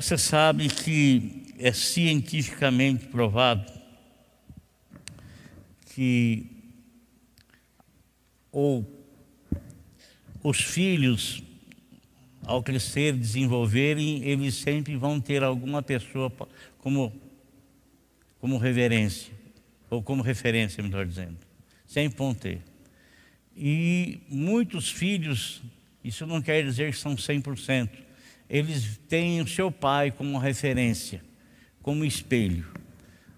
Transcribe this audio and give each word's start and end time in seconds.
Você 0.00 0.16
sabe 0.16 0.68
que 0.68 1.42
é 1.58 1.72
cientificamente 1.72 3.06
provado 3.06 3.68
que 5.92 6.46
ou 8.52 8.86
os 10.40 10.60
filhos, 10.60 11.42
ao 12.44 12.62
crescer, 12.62 13.12
desenvolverem, 13.12 14.22
eles 14.22 14.54
sempre 14.54 14.94
vão 14.94 15.20
ter 15.20 15.42
alguma 15.42 15.82
pessoa 15.82 16.30
como, 16.78 17.12
como 18.40 18.56
reverência, 18.56 19.32
ou 19.90 20.00
como 20.00 20.22
referência, 20.22 20.80
melhor 20.80 21.06
dizendo. 21.06 21.38
Sempre 21.88 22.16
vão 22.16 22.32
ter. 22.32 22.62
E 23.56 24.20
muitos 24.28 24.92
filhos, 24.92 25.60
isso 26.04 26.24
não 26.24 26.40
quer 26.40 26.62
dizer 26.62 26.92
que 26.92 26.98
são 26.98 27.16
100%, 27.16 28.06
eles 28.48 28.98
têm 29.08 29.40
o 29.40 29.48
seu 29.48 29.70
pai 29.70 30.10
como 30.10 30.38
referência, 30.38 31.22
como 31.82 32.04
espelho. 32.04 32.66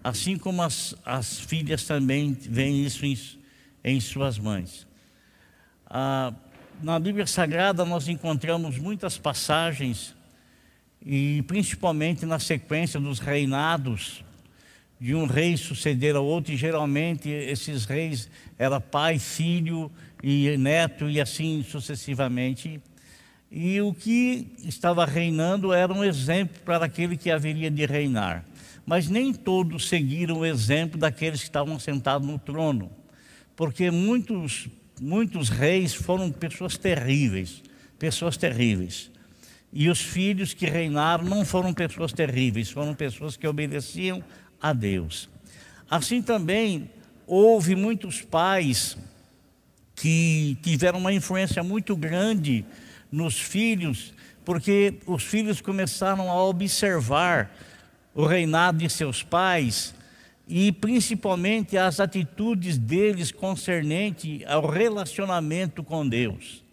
Assim 0.03 0.37
como 0.37 0.61
as, 0.61 0.95
as 1.05 1.39
filhas 1.39 1.83
também 1.83 2.33
veem 2.33 2.85
isso 2.85 3.05
em, 3.05 3.17
em 3.83 3.99
suas 3.99 4.39
mães. 4.39 4.87
Ah, 5.85 6.33
na 6.81 6.99
Bíblia 6.99 7.27
Sagrada 7.27 7.85
nós 7.85 8.07
encontramos 8.07 8.77
muitas 8.77 9.17
passagens, 9.17 10.15
e 11.05 11.43
principalmente 11.43 12.25
na 12.25 12.39
sequência 12.39 12.99
dos 12.99 13.19
reinados, 13.19 14.23
de 14.99 15.15
um 15.15 15.25
rei 15.25 15.57
suceder 15.57 16.15
ao 16.15 16.25
outro, 16.25 16.53
e 16.53 16.57
geralmente 16.57 17.27
esses 17.27 17.85
reis 17.85 18.29
era 18.57 18.79
pai, 18.79 19.19
filho 19.19 19.91
e 20.23 20.55
neto, 20.57 21.09
e 21.09 21.19
assim 21.19 21.63
sucessivamente. 21.63 22.79
E 23.51 23.81
o 23.81 23.93
que 23.93 24.47
estava 24.63 25.05
reinando 25.05 25.73
era 25.73 25.93
um 25.93 26.05
exemplo 26.05 26.61
para 26.63 26.85
aquele 26.85 27.17
que 27.17 27.29
haveria 27.29 27.69
de 27.69 27.85
reinar. 27.85 28.45
Mas 28.85 29.09
nem 29.09 29.33
todos 29.33 29.89
seguiram 29.89 30.39
o 30.39 30.45
exemplo 30.45 30.97
daqueles 30.97 31.41
que 31.41 31.47
estavam 31.47 31.77
sentados 31.77 32.25
no 32.25 32.39
trono, 32.39 32.89
porque 33.55 33.91
muitos, 33.91 34.69
muitos 35.01 35.49
reis 35.49 35.93
foram 35.93 36.31
pessoas 36.31 36.77
terríveis, 36.77 37.61
pessoas 37.99 38.37
terríveis. 38.37 39.11
E 39.73 39.89
os 39.89 39.99
filhos 39.99 40.53
que 40.53 40.65
reinaram 40.65 41.25
não 41.25 41.45
foram 41.45 41.73
pessoas 41.73 42.13
terríveis, 42.13 42.71
foram 42.71 42.93
pessoas 42.93 43.35
que 43.35 43.47
obedeciam 43.47 44.23
a 44.61 44.71
Deus. 44.71 45.29
Assim 45.89 46.21
também 46.21 46.89
houve 47.27 47.75
muitos 47.75 48.21
pais 48.21 48.97
que 49.93 50.57
tiveram 50.63 50.99
uma 50.99 51.13
influência 51.13 51.61
muito 51.61 51.95
grande 51.95 52.65
nos 53.11 53.39
filhos, 53.39 54.13
porque 54.45 54.95
os 55.05 55.23
filhos 55.23 55.61
começaram 55.61 56.29
a 56.29 56.43
observar 56.43 57.51
o 58.13 58.25
reinado 58.25 58.79
de 58.79 58.89
seus 58.89 59.23
pais 59.23 59.93
e 60.47 60.71
principalmente 60.71 61.77
as 61.77 61.99
atitudes 61.99 62.77
deles 62.77 63.31
concernente 63.31 64.43
ao 64.45 64.67
relacionamento 64.67 65.83
com 65.83 66.07
Deus. 66.07 66.63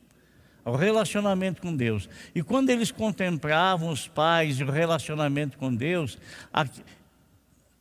Ao 0.64 0.74
relacionamento 0.74 1.62
com 1.62 1.74
Deus. 1.74 2.08
E 2.34 2.42
quando 2.42 2.70
eles 2.70 2.90
contemplavam 2.90 3.90
os 3.90 4.06
pais 4.06 4.58
e 4.58 4.64
o 4.64 4.70
relacionamento 4.70 5.56
com 5.56 5.74
Deus, 5.74 6.18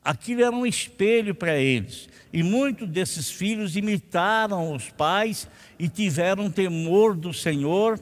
aquilo 0.03 0.43
era 0.43 0.55
um 0.55 0.65
espelho 0.65 1.35
para 1.35 1.57
eles. 1.57 2.07
E 2.31 2.43
muitos 2.43 2.87
desses 2.87 3.29
filhos 3.29 3.75
imitaram 3.75 4.73
os 4.73 4.89
pais 4.89 5.49
e 5.79 5.89
tiveram 5.89 6.49
temor 6.49 7.15
do 7.15 7.33
Senhor 7.33 7.99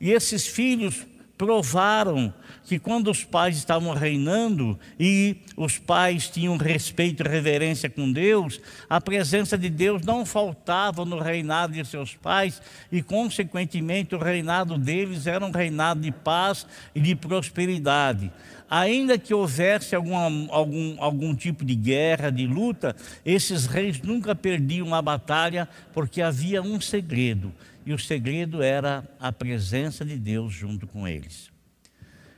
e 0.00 0.12
esses 0.12 0.46
filhos 0.46 1.06
provaram 1.38 2.34
que 2.64 2.78
quando 2.78 3.10
os 3.10 3.24
pais 3.24 3.56
estavam 3.56 3.94
reinando 3.94 4.78
e 4.98 5.36
os 5.56 5.78
pais 5.78 6.28
tinham 6.28 6.56
respeito 6.56 7.22
e 7.22 7.28
reverência 7.28 7.88
com 7.88 8.12
Deus, 8.12 8.60
a 8.90 9.00
presença 9.00 9.56
de 9.56 9.70
Deus 9.70 10.02
não 10.02 10.26
faltava 10.26 11.04
no 11.04 11.18
reinado 11.18 11.72
de 11.72 11.84
seus 11.84 12.14
pais 12.14 12.60
e, 12.90 13.00
consequentemente, 13.00 14.14
o 14.14 14.18
reinado 14.18 14.76
deles 14.76 15.26
era 15.26 15.46
um 15.46 15.52
reinado 15.52 16.00
de 16.00 16.10
paz 16.10 16.66
e 16.94 17.00
de 17.00 17.14
prosperidade. 17.14 18.30
Ainda 18.68 19.16
que 19.16 19.32
houvesse 19.32 19.94
alguma, 19.94 20.24
algum, 20.50 20.96
algum 20.98 21.34
tipo 21.34 21.64
de 21.64 21.74
guerra, 21.74 22.30
de 22.30 22.46
luta, 22.46 22.94
esses 23.24 23.64
reis 23.64 24.02
nunca 24.02 24.34
perdiam 24.34 24.94
a 24.94 25.00
batalha 25.00 25.66
porque 25.94 26.20
havia 26.20 26.60
um 26.60 26.78
segredo 26.78 27.50
e 27.88 27.92
o 27.94 27.98
segredo 27.98 28.62
era 28.62 29.02
a 29.18 29.32
presença 29.32 30.04
de 30.04 30.18
Deus 30.18 30.52
junto 30.52 30.86
com 30.86 31.08
eles. 31.08 31.50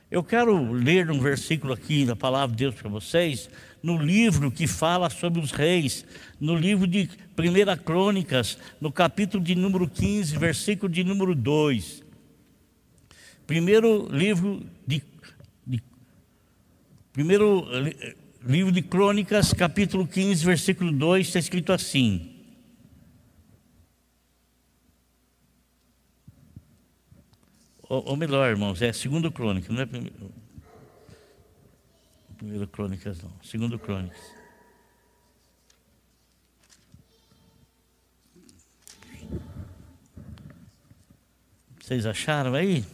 Eu 0.09 0.23
quero 0.23 0.71
ler 0.71 1.11
um 1.11 1.19
versículo 1.19 1.73
aqui 1.73 2.05
da 2.05 2.15
palavra 2.15 2.55
de 2.55 2.63
Deus 2.63 2.75
para 2.75 2.89
vocês, 2.89 3.49
no 3.83 3.97
livro 3.97 4.49
que 4.49 4.65
fala 4.65 5.09
sobre 5.09 5.41
os 5.41 5.51
reis, 5.51 6.05
no 6.39 6.55
livro 6.55 6.87
de 6.87 7.09
1 7.37 7.83
Crônicas, 7.83 8.57
no 8.79 8.93
capítulo 8.93 9.43
de 9.43 9.53
número 9.53 9.89
15, 9.89 10.37
versículo 10.37 10.89
de 10.89 11.03
número 11.03 11.35
2. 11.35 12.01
Primeiro 13.45 14.07
livro 14.09 14.65
de, 14.87 15.03
de 15.67 15.83
primeiro 17.11 17.67
livro 18.41 18.71
de 18.71 18.81
Crônicas, 18.81 19.51
capítulo 19.51 20.07
15, 20.07 20.45
versículo 20.45 20.93
2, 20.93 21.27
está 21.27 21.39
escrito 21.39 21.73
assim: 21.73 22.30
Ou, 27.93 28.15
melhor, 28.15 28.49
irmãos, 28.49 28.81
é 28.81 28.93
segundo 28.93 29.29
crônica, 29.29 29.73
não 29.73 29.81
é 29.81 29.85
primeiro, 29.85 30.31
primeiro 32.37 32.65
crônicas, 32.65 33.21
não. 33.21 33.33
Segundo 33.43 33.77
crônicas. 33.77 34.17
Vocês 41.81 42.05
acharam 42.05 42.53
aí? 42.53 42.85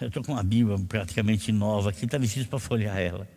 Eu 0.00 0.08
estou 0.08 0.24
com 0.24 0.32
uma 0.32 0.42
Bíblia 0.42 0.78
praticamente 0.88 1.52
nova 1.52 1.90
aqui, 1.90 2.06
está 2.06 2.16
difícil 2.16 2.48
para 2.48 2.58
folhear 2.58 2.96
ela. 2.96 3.28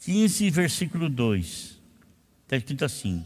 15, 0.00 0.50
versículo 0.50 1.08
2. 1.08 1.80
Está 2.42 2.58
escrito 2.58 2.84
assim: 2.84 3.24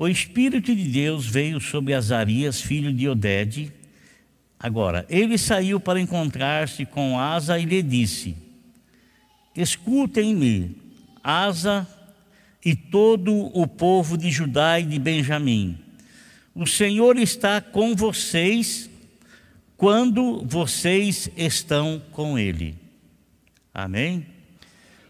O 0.00 0.06
Espírito 0.06 0.76
de 0.76 0.84
Deus 0.84 1.26
veio 1.26 1.60
sobre 1.60 1.92
Azarias, 1.92 2.60
filho 2.60 2.92
de 2.92 3.08
Oded. 3.08 3.72
Agora, 4.56 5.04
ele 5.10 5.36
saiu 5.36 5.80
para 5.80 6.00
encontrar-se 6.00 6.86
com 6.86 7.18
Asa 7.18 7.58
e 7.58 7.64
lhe 7.64 7.82
disse: 7.82 8.36
Escutem-me, 9.56 10.76
Asa 11.20 11.84
e 12.64 12.76
todo 12.76 13.50
o 13.52 13.66
povo 13.66 14.16
de 14.16 14.30
Judá 14.30 14.78
e 14.78 14.84
de 14.84 15.00
Benjamim. 15.00 15.76
O 16.54 16.64
Senhor 16.64 17.18
está 17.18 17.60
com 17.60 17.96
vocês 17.96 18.88
quando 19.76 20.44
vocês 20.46 21.28
estão 21.36 22.00
com 22.12 22.38
Ele. 22.38 22.76
Amém? 23.74 24.24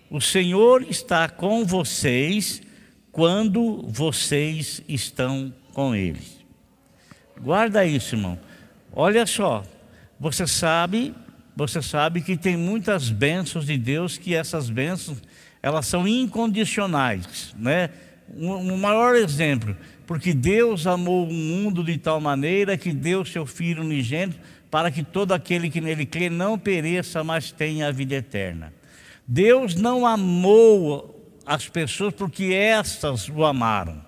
O 0.08 0.18
Senhor 0.18 0.82
está 0.88 1.28
com 1.28 1.66
vocês 1.66 2.62
quando 3.12 3.82
vocês 3.88 4.82
estão 4.88 5.52
com 5.72 5.94
Ele. 5.94 6.20
Guarda 7.40 7.84
isso, 7.84 8.14
irmão. 8.14 8.38
Olha 8.92 9.26
só, 9.26 9.64
você 10.18 10.46
sabe, 10.46 11.14
você 11.54 11.80
sabe 11.80 12.20
que 12.20 12.36
tem 12.36 12.56
muitas 12.56 13.10
bênçãos 13.10 13.66
de 13.66 13.78
Deus 13.78 14.18
que 14.18 14.34
essas 14.34 14.68
bênçãos 14.70 15.18
elas 15.62 15.86
são 15.86 16.06
incondicionais, 16.06 17.54
né? 17.58 17.90
Um, 18.36 18.52
um 18.72 18.76
maior 18.76 19.16
exemplo, 19.16 19.76
porque 20.06 20.34
Deus 20.34 20.86
amou 20.86 21.26
o 21.28 21.32
mundo 21.32 21.82
de 21.82 21.96
tal 21.96 22.20
maneira 22.20 22.76
que 22.76 22.92
deu 22.92 23.24
seu 23.24 23.46
Filho 23.46 23.82
unigênito 23.82 24.38
para 24.70 24.90
que 24.90 25.02
todo 25.02 25.32
aquele 25.32 25.70
que 25.70 25.80
nele 25.80 26.04
crê 26.04 26.28
não 26.28 26.58
pereça, 26.58 27.24
mas 27.24 27.50
tenha 27.50 27.88
a 27.88 27.92
vida 27.92 28.16
eterna. 28.16 28.72
Deus 29.26 29.74
não 29.74 30.06
amou 30.06 31.17
as 31.48 31.66
pessoas 31.66 32.12
porque 32.12 32.52
essas 32.52 33.26
o 33.30 33.42
amaram. 33.42 34.06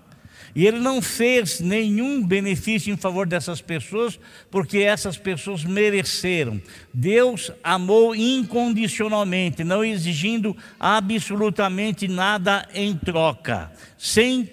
E 0.54 0.66
ele 0.66 0.78
não 0.78 1.00
fez 1.00 1.58
nenhum 1.58 2.22
benefício 2.22 2.92
em 2.92 2.96
favor 2.96 3.26
dessas 3.26 3.62
pessoas, 3.62 4.20
porque 4.50 4.78
essas 4.78 5.16
pessoas 5.16 5.64
mereceram. 5.64 6.60
Deus 6.92 7.50
amou 7.64 8.14
incondicionalmente, 8.14 9.64
não 9.64 9.82
exigindo 9.82 10.54
absolutamente 10.78 12.06
nada 12.06 12.68
em 12.74 12.94
troca, 12.94 13.72
sem 13.96 14.50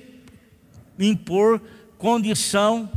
impor 0.97 1.61
condição 1.97 2.89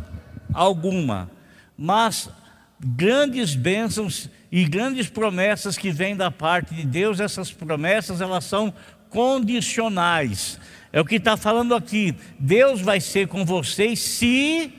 alguma. 0.53 1.29
Mas 1.77 2.31
grandes 2.79 3.57
bênçãos 3.57 4.29
e 4.53 4.65
grandes 4.65 5.09
promessas 5.09 5.77
que 5.77 5.91
vêm 5.91 6.15
da 6.15 6.31
parte 6.31 6.75
de 6.75 6.85
Deus, 6.85 7.19
essas 7.19 7.51
promessas 7.51 8.21
elas 8.21 8.45
são 8.45 8.73
condicionais. 9.11 10.59
É 10.93 11.01
o 11.01 11.05
que 11.05 11.17
está 11.17 11.37
falando 11.37 11.75
aqui. 11.75 12.15
Deus 12.39 12.81
vai 12.81 13.01
ser 13.01 13.29
com 13.29 13.45
vocês 13.45 13.99
se, 13.99 14.73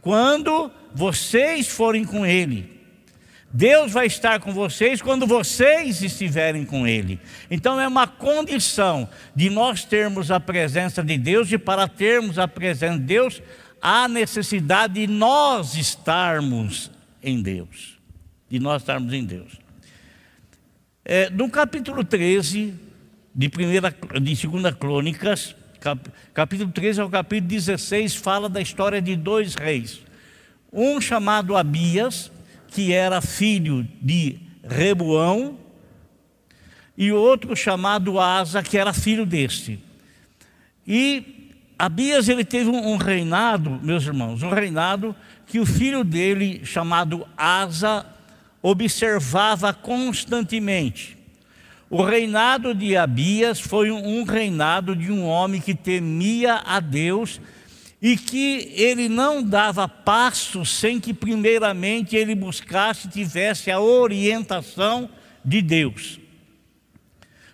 quando 0.00 0.70
vocês 0.94 1.68
forem 1.68 2.04
com 2.04 2.26
Ele. 2.26 2.72
Deus 3.54 3.92
vai 3.92 4.06
estar 4.06 4.40
com 4.40 4.52
vocês 4.52 5.02
quando 5.02 5.26
vocês 5.26 6.02
estiverem 6.02 6.64
com 6.64 6.86
Ele. 6.86 7.20
Então 7.50 7.78
é 7.78 7.86
uma 7.86 8.06
condição 8.06 9.08
de 9.36 9.50
nós 9.50 9.84
termos 9.84 10.30
a 10.30 10.40
presença 10.40 11.02
de 11.04 11.18
Deus 11.18 11.52
e 11.52 11.58
para 11.58 11.86
termos 11.86 12.38
a 12.38 12.48
presença 12.48 12.98
de 12.98 13.04
Deus, 13.04 13.42
há 13.80 14.08
necessidade 14.08 14.94
de 14.94 15.06
nós 15.06 15.74
estarmos 15.74 16.90
em 17.22 17.42
Deus. 17.42 17.98
De 18.48 18.58
nós 18.58 18.80
estarmos 18.80 19.12
em 19.12 19.24
Deus. 19.24 19.61
É, 21.04 21.28
no 21.30 21.50
capítulo 21.50 22.04
13 22.04 22.74
de, 23.34 23.48
primeira, 23.48 23.90
de 24.20 24.46
2 24.46 24.74
Crônicas, 24.78 25.56
cap, 25.80 26.00
capítulo 26.32 26.70
13 26.70 27.00
ao 27.00 27.10
capítulo 27.10 27.48
16, 27.48 28.14
fala 28.14 28.48
da 28.48 28.60
história 28.60 29.02
de 29.02 29.16
dois 29.16 29.56
reis. 29.56 30.00
Um 30.72 31.00
chamado 31.00 31.56
Abias, 31.56 32.30
que 32.68 32.92
era 32.92 33.20
filho 33.20 33.86
de 34.00 34.38
Rebuão, 34.62 35.58
e 36.96 37.10
outro 37.10 37.56
chamado 37.56 38.20
Asa, 38.20 38.62
que 38.62 38.78
era 38.78 38.92
filho 38.92 39.26
deste. 39.26 39.80
E 40.86 41.50
Abias 41.76 42.28
ele 42.28 42.44
teve 42.44 42.70
um, 42.70 42.96
reinado, 42.96 43.80
meus 43.82 44.06
irmãos, 44.06 44.44
um 44.44 44.50
reinado 44.50 45.16
que 45.46 45.58
o 45.58 45.66
filho 45.66 46.04
dele, 46.04 46.64
chamado 46.64 47.26
Asa, 47.36 48.06
observava 48.62 49.74
constantemente. 49.74 51.18
O 51.90 52.02
reinado 52.02 52.74
de 52.74 52.96
Abias 52.96 53.60
foi 53.60 53.90
um 53.90 54.24
reinado 54.24 54.96
de 54.96 55.12
um 55.12 55.26
homem 55.26 55.60
que 55.60 55.74
temia 55.74 56.62
a 56.64 56.80
Deus 56.80 57.40
e 58.00 58.16
que 58.16 58.72
ele 58.74 59.08
não 59.08 59.42
dava 59.42 59.86
passo 59.86 60.64
sem 60.64 60.98
que, 60.98 61.12
primeiramente, 61.12 62.16
ele 62.16 62.34
buscasse, 62.34 63.08
tivesse 63.08 63.70
a 63.70 63.78
orientação 63.80 65.08
de 65.44 65.60
Deus. 65.60 66.18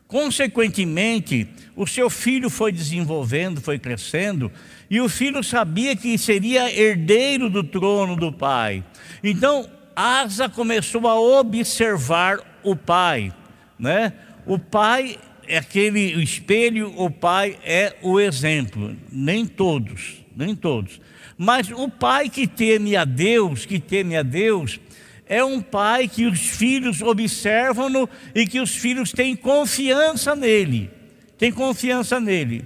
Consequentemente, 0.07 1.47
o 1.77 1.87
seu 1.87 2.09
filho 2.09 2.49
foi 2.49 2.73
desenvolvendo, 2.73 3.61
foi 3.61 3.79
crescendo, 3.79 4.51
e 4.89 5.01
o 5.03 5.09
filho 5.09 5.45
sabia 5.45 5.95
que 5.95 6.17
seria 6.17 6.73
herdeiro 6.73 7.51
do 7.51 7.63
trono 7.63 8.17
do 8.17 8.33
pai. 8.33 8.83
Então, 9.23 9.69
Asa 10.01 10.49
começou 10.49 11.07
a 11.09 11.19
observar 11.19 12.39
o 12.63 12.77
pai, 12.77 13.33
né? 13.79 14.13
O 14.47 14.59
pai 14.59 15.19
é 15.47 15.59
aquele 15.59 16.23
espelho, 16.23 16.93
o 16.97 17.11
pai 17.11 17.59
é 17.65 17.97
o 18.03 18.21
exemplo, 18.21 18.97
nem 19.11 19.47
todos 19.47 20.29
nem 20.39 20.55
todos. 20.55 21.01
Mas 21.37 21.69
o 21.71 21.89
pai 21.89 22.29
que 22.29 22.47
teme 22.47 22.95
a 22.95 23.05
Deus, 23.05 23.67
que 23.67 23.81
teme 23.81 24.17
a 24.17 24.23
Deus, 24.23 24.79
é 25.27 25.43
um 25.43 25.61
pai 25.61 26.07
que 26.07 26.27
os 26.27 26.39
filhos 26.39 27.03
observam-no 27.03 28.09
e 28.33 28.47
que 28.47 28.61
os 28.61 28.77
filhos 28.77 29.11
têm 29.11 29.35
confiança 29.35 30.37
nele. 30.37 30.91
Tem 31.37 31.51
confiança 31.51 32.21
nele. 32.21 32.65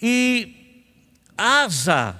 E 0.00 0.82
Asa, 1.36 2.14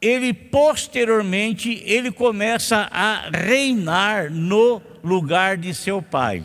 ele 0.00 0.32
posteriormente, 0.32 1.82
ele 1.84 2.12
começa 2.12 2.88
a 2.90 3.30
reinar 3.30 4.30
no 4.30 4.80
lugar 5.02 5.56
de 5.56 5.74
seu 5.74 6.00
pai. 6.00 6.44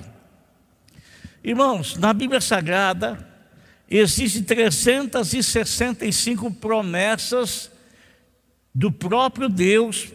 Irmãos, 1.44 1.98
na 1.98 2.14
Bíblia 2.14 2.42
Sagrada, 2.42 3.34
Existem 3.96 4.42
365 4.42 6.52
promessas 6.52 7.70
do 8.74 8.92
próprio 8.92 9.48
Deus 9.48 10.12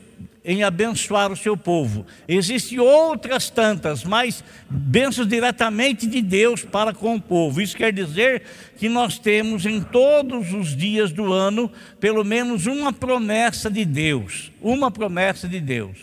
em 0.48 0.62
abençoar 0.62 1.30
o 1.30 1.36
seu 1.36 1.58
povo. 1.58 2.06
Existem 2.26 2.80
outras 2.80 3.50
tantas, 3.50 4.02
mas 4.02 4.42
bênçãos 4.70 5.28
diretamente 5.28 6.06
de 6.06 6.22
Deus 6.22 6.64
para 6.64 6.94
com 6.94 7.16
o 7.16 7.20
povo. 7.20 7.60
Isso 7.60 7.76
quer 7.76 7.92
dizer 7.92 8.44
que 8.78 8.88
nós 8.88 9.18
temos 9.18 9.66
em 9.66 9.82
todos 9.82 10.54
os 10.54 10.74
dias 10.74 11.12
do 11.12 11.34
ano 11.34 11.70
pelo 12.00 12.24
menos 12.24 12.64
uma 12.64 12.94
promessa 12.94 13.70
de 13.70 13.84
Deus, 13.84 14.50
uma 14.62 14.90
promessa 14.90 15.46
de 15.46 15.60
Deus 15.60 15.98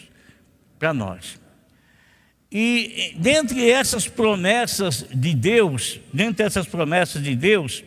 para 0.78 0.94
nós. 0.94 1.40
E 2.52 3.16
dentre 3.18 3.68
essas 3.68 4.08
promessas 4.08 5.08
de 5.12 5.34
Deus, 5.34 6.00
dentre 6.14 6.46
essas 6.46 6.68
promessas 6.68 7.24
de 7.24 7.36
Deus, 7.36 7.84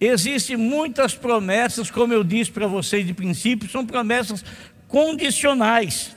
existem 0.00 0.56
muitas 0.56 1.12
promessas, 1.16 1.90
como 1.90 2.12
eu 2.12 2.22
disse 2.22 2.52
para 2.52 2.68
vocês 2.68 3.04
de 3.04 3.12
princípio, 3.12 3.68
são 3.68 3.84
promessas 3.84 4.44
condicionais. 4.94 6.14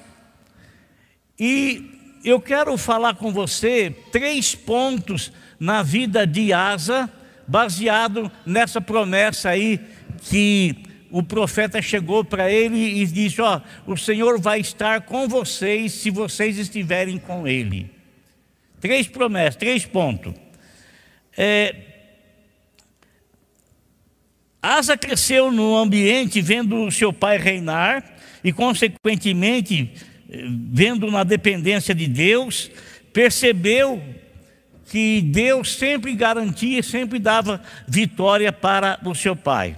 E 1.39 2.19
eu 2.23 2.39
quero 2.39 2.77
falar 2.77 3.15
com 3.15 3.33
você 3.33 3.89
três 4.11 4.53
pontos 4.53 5.31
na 5.59 5.81
vida 5.81 6.27
de 6.27 6.53
Asa, 6.53 7.11
baseado 7.47 8.31
nessa 8.45 8.79
promessa 8.79 9.49
aí 9.49 9.79
que 10.29 10.75
o 11.09 11.23
profeta 11.23 11.81
chegou 11.81 12.23
para 12.23 12.51
ele 12.51 13.01
e 13.01 13.07
disse: 13.07 13.41
Ó, 13.41 13.61
o 13.87 13.97
Senhor 13.97 14.39
vai 14.39 14.59
estar 14.59 15.01
com 15.01 15.27
vocês 15.27 15.93
se 15.93 16.11
vocês 16.11 16.59
estiverem 16.59 17.17
com 17.17 17.47
Ele. 17.47 17.89
Três 18.79 19.07
promessas, 19.07 19.55
três 19.55 19.87
pontos. 19.87 20.35
É, 21.35 21.75
Asa 24.61 24.95
cresceu 24.95 25.51
no 25.51 25.75
ambiente 25.75 26.39
vendo 26.41 26.91
seu 26.91 27.11
pai 27.11 27.39
reinar 27.39 28.16
e, 28.47 28.53
consequentemente, 28.53 29.91
vendo 30.71 31.11
na 31.11 31.25
dependência 31.25 31.93
de 31.93 32.07
Deus, 32.07 32.71
percebeu 33.11 34.01
que 34.85 35.21
Deus 35.21 35.73
sempre 35.73 36.15
garantia, 36.15 36.81
sempre 36.81 37.19
dava 37.19 37.61
vitória 37.85 38.53
para 38.53 39.01
o 39.03 39.13
seu 39.13 39.35
pai. 39.35 39.75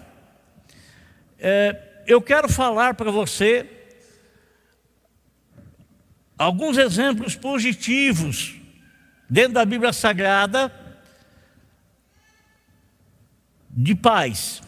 É, 1.39 2.03
eu 2.05 2.21
quero 2.21 2.47
falar 2.47 2.93
para 2.93 3.09
você 3.09 3.65
alguns 6.37 6.77
exemplos 6.77 7.35
positivos 7.35 8.55
dentro 9.27 9.53
da 9.53 9.65
Bíblia 9.65 9.91
Sagrada 9.91 10.71
de 13.71 13.95
paz. 13.95 14.61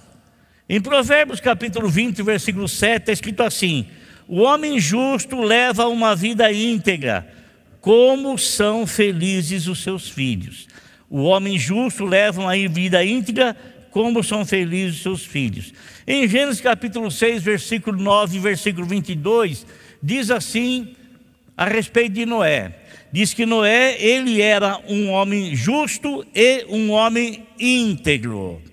Em 0.74 0.80
Provérbios 0.80 1.42
capítulo 1.42 1.90
20, 1.90 2.24
versículo 2.24 2.66
7, 2.66 3.02
está 3.02 3.12
escrito 3.12 3.44
assim: 3.44 3.88
O 4.26 4.40
homem 4.40 4.80
justo 4.80 5.42
leva 5.42 5.86
uma 5.90 6.16
vida 6.16 6.50
íntegra, 6.50 7.28
como 7.82 8.38
são 8.38 8.88
felizes 8.88 9.68
os 9.68 9.84
seus 9.84 10.10
filhos. 10.10 10.70
O 11.10 11.24
homem 11.24 11.60
justo 11.60 12.06
leva 12.06 12.40
uma 12.40 12.56
vida 12.70 13.04
íntegra, 13.04 13.54
como 13.90 14.24
são 14.24 14.46
felizes 14.46 14.96
os 14.96 15.04
seus 15.04 15.26
filhos. 15.26 15.74
Em 16.08 16.26
Gênesis 16.26 16.62
capítulo 16.62 17.12
6, 17.12 17.44
versículo 17.44 18.02
9 18.02 18.38
e 18.38 18.40
versículo 18.40 18.88
22, 18.88 19.66
diz 20.02 20.32
assim 20.32 20.96
a 21.58 21.66
respeito 21.66 22.14
de 22.14 22.26
Noé. 22.26 22.78
Diz 23.12 23.34
que 23.34 23.46
Noé, 23.46 24.02
ele 24.02 24.42
era 24.42 24.80
um 24.88 25.10
homem 25.10 25.54
justo 25.54 26.26
e 26.34 26.66
um 26.70 26.92
homem 26.92 27.46
íntegro. 27.60 28.71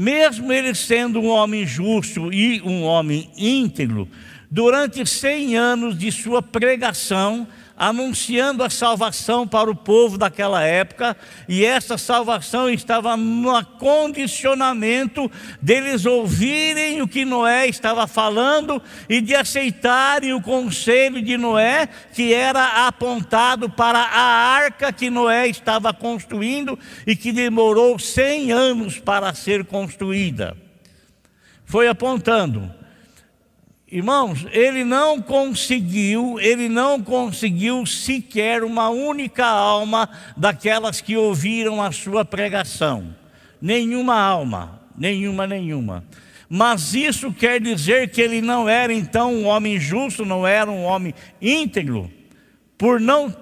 Mesmo 0.00 0.52
ele 0.52 0.76
sendo 0.76 1.18
um 1.18 1.26
homem 1.26 1.66
justo 1.66 2.32
e 2.32 2.62
um 2.62 2.84
homem 2.84 3.28
íntegro, 3.36 4.08
durante 4.48 5.04
100 5.04 5.56
anos 5.56 5.98
de 5.98 6.12
sua 6.12 6.40
pregação, 6.40 7.48
anunciando 7.78 8.64
a 8.64 8.68
salvação 8.68 9.46
para 9.46 9.70
o 9.70 9.74
povo 9.74 10.18
daquela 10.18 10.62
época, 10.64 11.16
e 11.48 11.64
essa 11.64 11.96
salvação 11.96 12.68
estava 12.68 13.16
no 13.16 13.64
condicionamento 13.78 15.30
deles 15.62 16.04
ouvirem 16.04 17.00
o 17.00 17.06
que 17.06 17.24
Noé 17.24 17.68
estava 17.68 18.06
falando 18.06 18.82
e 19.08 19.20
de 19.20 19.34
aceitarem 19.34 20.32
o 20.32 20.42
conselho 20.42 21.22
de 21.22 21.36
Noé, 21.36 21.88
que 22.12 22.34
era 22.34 22.88
apontado 22.88 23.70
para 23.70 24.00
a 24.00 24.20
arca 24.20 24.92
que 24.92 25.08
Noé 25.08 25.46
estava 25.46 25.94
construindo 25.94 26.76
e 27.06 27.14
que 27.14 27.30
demorou 27.30 27.98
100 27.98 28.50
anos 28.52 28.98
para 28.98 29.32
ser 29.32 29.64
construída. 29.64 30.56
Foi 31.64 31.86
apontando 31.86 32.77
Irmãos, 33.90 34.46
ele 34.50 34.84
não 34.84 35.22
conseguiu, 35.22 36.38
ele 36.38 36.68
não 36.68 37.02
conseguiu 37.02 37.86
sequer 37.86 38.62
uma 38.62 38.90
única 38.90 39.46
alma 39.46 40.10
daquelas 40.36 41.00
que 41.00 41.16
ouviram 41.16 41.82
a 41.82 41.90
sua 41.90 42.22
pregação. 42.22 43.16
Nenhuma 43.62 44.20
alma, 44.20 44.82
nenhuma, 44.94 45.46
nenhuma. 45.46 46.04
Mas 46.50 46.92
isso 46.92 47.32
quer 47.32 47.62
dizer 47.62 48.10
que 48.10 48.20
ele 48.20 48.42
não 48.42 48.68
era 48.68 48.92
então 48.92 49.34
um 49.34 49.46
homem 49.46 49.80
justo, 49.80 50.22
não 50.22 50.46
era 50.46 50.70
um 50.70 50.84
homem 50.84 51.14
íntegro, 51.40 52.10
por 52.76 53.00
não 53.00 53.34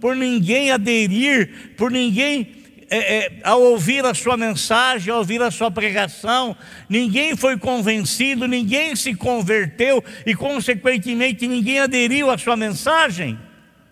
por 0.00 0.14
ninguém 0.14 0.70
aderir, 0.70 1.74
por 1.76 1.90
ninguém 1.90 2.57
é, 2.90 3.16
é, 3.16 3.32
ao 3.42 3.60
ouvir 3.60 4.04
a 4.04 4.14
sua 4.14 4.36
mensagem, 4.36 5.12
ao 5.12 5.18
ouvir 5.18 5.42
a 5.42 5.50
sua 5.50 5.70
pregação, 5.70 6.56
ninguém 6.88 7.36
foi 7.36 7.58
convencido, 7.58 8.48
ninguém 8.48 8.96
se 8.96 9.14
converteu 9.14 10.02
e, 10.24 10.34
consequentemente, 10.34 11.46
ninguém 11.46 11.80
aderiu 11.80 12.30
à 12.30 12.38
sua 12.38 12.56
mensagem? 12.56 13.38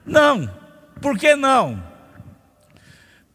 Não. 0.05 0.51
Por 1.01 1.19
que 1.19 1.37
não? 1.37 1.83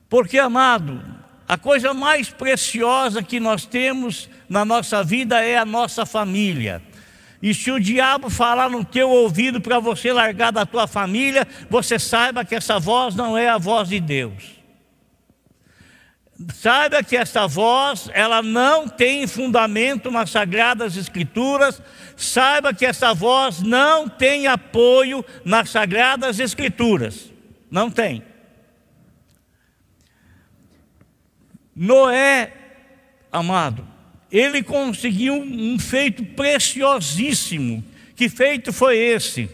Porque, 0.10 0.40
amado, 0.40 1.04
a 1.48 1.58
coisa 1.58 1.94
mais 1.94 2.30
preciosa 2.30 3.22
que 3.22 3.40
nós 3.40 3.66
temos 3.66 4.30
na 4.50 4.66
nossa 4.66 5.04
vida 5.04 5.42
é 5.42 5.58
a 5.58 5.66
nossa 5.66 6.06
família. 6.06 6.82
E 7.42 7.54
se 7.54 7.72
o 7.72 7.80
diabo 7.80 8.30
falar 8.30 8.70
no 8.70 8.86
teu 8.86 9.10
ouvido 9.10 9.60
para 9.60 9.80
você 9.80 10.14
largar 10.14 10.52
da 10.52 10.66
tua 10.66 10.86
família, 10.88 11.48
você 11.70 11.98
saiba 11.98 12.46
que 12.46 12.56
essa 12.56 12.80
voz 12.80 13.16
não 13.16 13.38
é 13.38 13.50
a 13.50 13.58
voz 13.58 13.90
de 13.90 14.00
Deus. 14.00 14.61
Saiba 16.54 17.04
que 17.04 17.16
essa 17.16 17.48
voz, 17.48 18.10
ela 18.14 18.42
não 18.42 18.88
tem 18.88 19.28
fundamento 19.28 20.10
nas 20.10 20.30
sagradas 20.30 20.96
escrituras. 20.96 21.82
Saiba 22.16 22.74
que 22.74 22.86
essa 22.86 23.14
voz 23.14 23.62
não 23.62 24.08
tem 24.08 24.48
apoio 24.48 25.24
nas 25.44 25.70
sagradas 25.70 26.40
escrituras. 26.40 27.32
Não 27.70 27.90
tem. 27.90 28.24
Noé, 31.76 32.54
amado, 33.32 33.88
ele 34.32 34.62
conseguiu 34.64 35.36
um 35.36 35.80
feito 35.80 36.24
preciosíssimo. 36.24 37.84
Que 38.16 38.30
feito 38.30 38.72
foi 38.72 38.98
esse? 38.98 39.50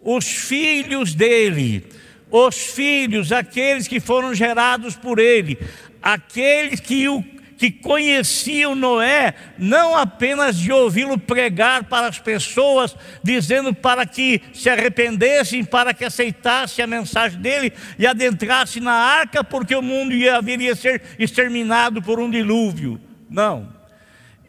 Os 0.00 0.26
filhos 0.26 1.14
dele, 1.14 1.84
os 2.30 2.56
filhos, 2.56 3.32
aqueles 3.32 3.88
que 3.88 4.00
foram 4.00 4.34
gerados 4.34 4.96
por 4.96 5.18
ele, 5.18 5.58
aqueles 6.04 6.80
que 6.80 7.08
o 7.08 7.24
que 7.56 7.70
conheciam 7.70 8.74
Noé, 8.74 9.32
não 9.56 9.96
apenas 9.96 10.58
de 10.58 10.70
ouvi-lo 10.70 11.16
pregar 11.16 11.84
para 11.84 12.08
as 12.08 12.18
pessoas, 12.18 12.94
dizendo 13.22 13.72
para 13.72 14.04
que 14.04 14.42
se 14.52 14.68
arrependessem, 14.68 15.64
para 15.64 15.94
que 15.94 16.04
aceitassem 16.04 16.84
a 16.84 16.88
mensagem 16.88 17.40
dele 17.40 17.72
e 17.98 18.06
adentrassem 18.06 18.82
na 18.82 18.92
arca, 18.92 19.42
porque 19.42 19.74
o 19.74 19.80
mundo 19.80 20.12
ia, 20.12 20.36
haveria 20.36 20.74
ser 20.74 21.00
exterminado 21.18 22.02
por 22.02 22.20
um 22.20 22.28
dilúvio. 22.28 23.00
Não. 23.30 23.72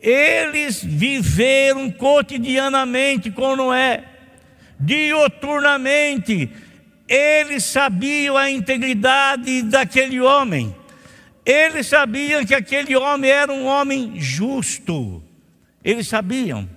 Eles 0.02 0.84
viveram 0.84 1.90
cotidianamente 1.90 3.32
com 3.32 3.56
Noé, 3.56 4.04
dioturnamente. 4.80 6.50
Eles 7.08 7.64
sabiam 7.64 8.36
a 8.36 8.50
integridade 8.50 9.62
daquele 9.62 10.20
homem. 10.20 10.76
Eles 11.46 11.88
sabiam 11.88 12.44
que 12.44 12.56
aquele 12.56 12.96
homem 12.96 13.30
era 13.30 13.54
um 13.54 13.66
homem 13.66 14.20
justo. 14.20 15.24
Eles 15.84 16.08
sabiam. 16.08 16.68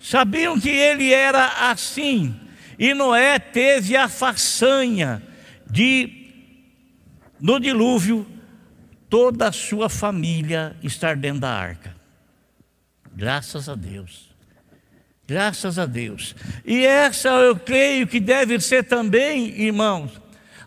Sabiam 0.00 0.58
que 0.58 0.70
ele 0.70 1.12
era 1.12 1.70
assim. 1.70 2.34
E 2.78 2.94
Noé 2.94 3.38
teve 3.38 3.96
a 3.96 4.08
façanha 4.08 5.22
de, 5.70 6.30
no 7.38 7.60
dilúvio, 7.60 8.26
toda 9.10 9.48
a 9.48 9.52
sua 9.52 9.88
família 9.88 10.76
estar 10.82 11.16
dentro 11.16 11.40
da 11.40 11.50
arca. 11.50 11.94
Graças 13.14 13.68
a 13.68 13.74
Deus. 13.74 14.28
Graças 15.26 15.78
a 15.78 15.84
Deus. 15.84 16.34
E 16.64 16.86
essa 16.86 17.28
eu 17.28 17.56
creio 17.56 18.06
que 18.06 18.20
deve 18.20 18.58
ser 18.60 18.84
também, 18.84 19.48
irmãos, 19.60 20.18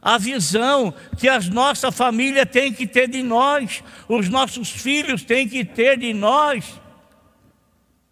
a 0.01 0.17
visão 0.17 0.93
que 1.17 1.29
a 1.29 1.39
nossa 1.39 1.91
família 1.91 2.46
tem 2.46 2.74
que 2.74 2.88
ter 2.88 3.08
de 3.08 3.22
nós, 3.22 3.84
os 4.08 4.27
nossos 4.27 4.70
filhos 4.70 5.24
têm 5.24 5.48
que 5.48 5.63
ter 5.63 5.98
de 5.98 6.13
nós. 6.13 6.81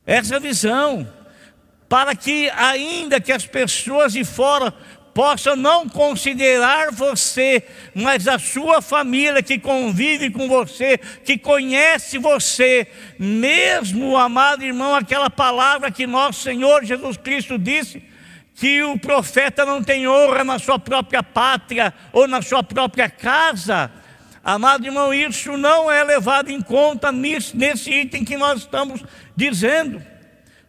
Essa 0.06 0.40
visão, 0.40 1.12
para 1.88 2.16
que 2.16 2.50
ainda 2.52 3.20
que 3.20 3.32
as 3.32 3.46
pessoas 3.46 4.14
de 4.14 4.24
fora 4.24 4.74
possa 5.14 5.56
não 5.56 5.90
considerar 5.90 6.92
você, 6.92 7.64
mas 7.94 8.28
a 8.28 8.38
sua 8.38 8.82
família 8.82 9.42
que 9.42 9.58
convive 9.58 10.30
com 10.30 10.48
você, 10.48 10.98
que 10.98 11.38
conhece 11.38 12.18
você, 12.18 12.88
mesmo, 13.18 14.16
amado 14.16 14.64
irmão, 14.64 14.96
aquela 14.96 15.30
palavra 15.30 15.92
que 15.92 16.06
nosso 16.06 16.44
Senhor 16.44 16.86
Jesus 16.86 17.18
Cristo 17.18 17.58
disse, 17.58 18.02
que 18.60 18.84
o 18.84 19.00
profeta 19.00 19.66
não 19.66 19.82
tem 19.82 20.06
honra 20.06 20.44
na 20.44 20.60
sua 20.60 20.78
própria 20.78 21.24
pátria 21.24 21.94
ou 22.12 22.28
na 22.28 22.42
sua 22.42 22.62
própria 22.62 23.10
casa. 23.10 23.90
Amado 24.44 24.86
irmão, 24.86 25.14
isso 25.14 25.56
não 25.56 25.90
é 25.90 26.04
levado 26.04 26.52
em 26.52 26.62
conta 26.62 27.10
nesse 27.10 27.90
item 27.90 28.26
que 28.26 28.36
nós 28.36 28.60
estamos 28.60 29.02
dizendo, 29.34 30.02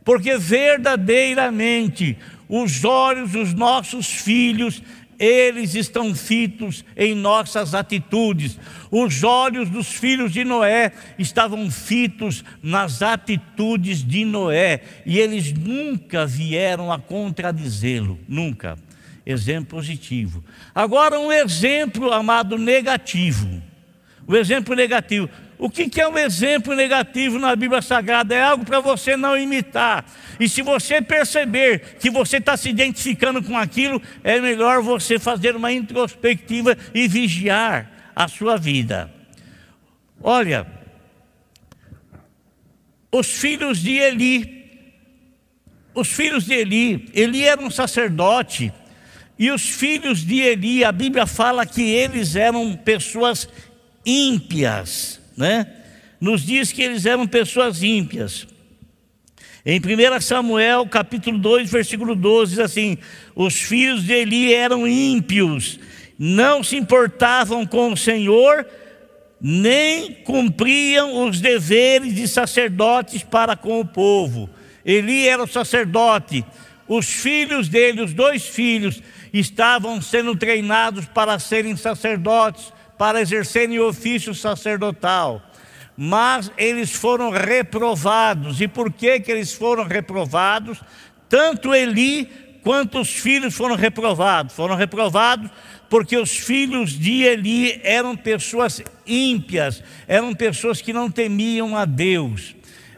porque 0.05 0.39
verdadeiramente 0.39 2.17
os 2.49 2.85
olhos 2.85 3.33
dos 3.33 3.53
nossos 3.53 4.07
filhos, 4.07 4.81
eles 5.19 5.75
estão 5.75 6.15
fitos 6.15 6.85
em 6.97 7.13
nossas 7.13 7.75
atitudes. 7.75 8.57
Os 8.91 9.23
olhos 9.23 9.71
dos 9.71 9.89
filhos 9.89 10.33
de 10.33 10.45
Noé 10.45 10.93
estavam 11.19 11.71
fitos 11.71 12.45
nas 12.63 13.03
atitudes 13.03 14.03
de 14.05 14.25
Noé, 14.25 14.81
e 15.07 15.19
eles 15.19 15.53
nunca 15.53 16.27
vieram 16.27 16.91
a 16.93 16.99
contradizê-lo, 16.99 18.19
nunca. 18.29 18.77
Exemplo 19.25 19.77
positivo. 19.77 20.43
Agora, 20.75 21.21
um 21.21 21.31
exemplo, 21.31 22.13
amado, 22.13 22.59
negativo. 22.59 23.63
O 24.27 24.35
exemplo 24.35 24.75
negativo. 24.75 25.29
O 25.57 25.69
que 25.69 26.01
é 26.01 26.09
um 26.09 26.19
exemplo 26.19 26.75
negativo 26.75 27.39
na 27.39 27.55
Bíblia 27.55 27.83
Sagrada? 27.83 28.35
É 28.35 28.43
algo 28.43 28.65
para 28.65 28.81
você 28.81 29.15
não 29.15 29.37
imitar. 29.37 30.05
E 30.41 30.49
se 30.49 30.63
você 30.63 31.03
perceber 31.03 31.97
que 32.01 32.11
você 32.11 32.39
está 32.39 32.57
se 32.57 32.71
identificando 32.71 33.43
com 33.43 33.57
aquilo, 33.59 34.01
é 34.25 34.41
melhor 34.41 34.83
você 34.83 35.19
fazer 35.19 35.55
uma 35.55 35.71
introspectiva 35.71 36.77
e 36.95 37.07
vigiar 37.07 37.90
a 38.15 38.29
sua 38.29 38.57
vida. 38.57 39.13
Olha, 40.23 40.67
os 43.11 43.27
filhos 43.27 43.81
de 43.81 43.93
Eli, 43.93 44.93
os 45.95 46.09
filhos 46.09 46.45
de 46.45 46.55
Eli, 46.55 47.11
Eli 47.15 47.45
era 47.45 47.61
um 47.61 47.71
sacerdote, 47.71 48.73
e 49.39 49.51
os 49.51 49.63
filhos 49.63 50.25
de 50.25 50.41
Eli, 50.41 50.85
a 50.85 50.93
Bíblia 50.93 51.27
fala 51.27 51.65
que 51.65 51.83
eles 51.83 52.37
eram 52.37 52.77
pessoas 52.77 53.49
ímpias 54.05 55.21
né? 55.41 55.67
nos 56.21 56.45
diz 56.45 56.71
que 56.71 56.83
eles 56.83 57.07
eram 57.07 57.27
pessoas 57.27 57.83
ímpias. 57.83 58.47
Em 59.65 59.79
1 59.79 60.21
Samuel, 60.21 60.87
capítulo 60.87 61.39
2, 61.39 61.71
versículo 61.71 62.15
12, 62.15 62.51
diz 62.53 62.59
assim: 62.59 62.99
Os 63.35 63.55
filhos 63.55 64.05
de 64.05 64.13
Eli 64.13 64.53
eram 64.55 64.87
ímpios, 64.87 65.81
não 66.23 66.63
se 66.63 66.77
importavam 66.77 67.65
com 67.65 67.95
o 67.95 67.97
Senhor, 67.97 68.67
nem 69.41 70.13
cumpriam 70.13 71.27
os 71.27 71.41
deveres 71.41 72.15
de 72.15 72.29
sacerdotes 72.29 73.23
para 73.23 73.57
com 73.57 73.81
o 73.81 73.87
povo. 73.87 74.51
Eli 74.85 75.27
era 75.27 75.43
o 75.43 75.49
sacerdote, 75.49 76.45
os 76.87 77.07
filhos 77.07 77.71
dele, 77.71 78.03
os 78.03 78.13
dois 78.13 78.47
filhos, 78.47 79.03
estavam 79.33 80.03
sendo 80.03 80.37
treinados 80.37 81.07
para 81.07 81.39
serem 81.39 81.75
sacerdotes 81.75 82.71
para 82.99 83.23
exercerem 83.23 83.79
o 83.79 83.89
ofício 83.89 84.35
sacerdotal. 84.35 85.41
Mas 85.97 86.53
eles 86.59 86.93
foram 86.93 87.31
reprovados. 87.31 88.61
E 88.61 88.69
por 88.69 88.93
que, 88.93 89.21
que 89.21 89.33
eles 89.33 89.55
foram 89.55 89.85
reprovados? 89.85 90.83
Tanto 91.27 91.75
Eli 91.75 92.27
quanto 92.63 93.01
os 93.01 93.09
filhos 93.09 93.55
foram 93.55 93.75
reprovados. 93.75 94.55
Foram 94.55 94.75
reprovados 94.75 95.51
porque 95.91 96.17
os 96.17 96.31
filhos 96.31 96.93
de 96.93 97.25
Eli 97.25 97.81
eram 97.83 98.17
pessoas 98.17 98.81
ímpias, 99.05 99.83
eram 100.07 100.33
pessoas 100.33 100.81
que 100.81 100.93
não 100.93 101.11
temiam 101.11 101.77
a 101.77 101.85
Deus, 101.85 102.55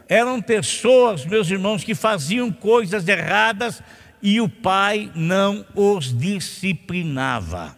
eram 0.07 0.39
pessoas, 0.39 1.25
meus 1.25 1.49
irmãos, 1.49 1.83
que 1.83 1.95
faziam 1.95 2.51
coisas 2.51 3.07
erradas 3.07 3.81
e 4.21 4.39
o 4.39 4.47
pai 4.47 5.11
não 5.15 5.65
os 5.73 6.15
disciplinava. 6.15 7.75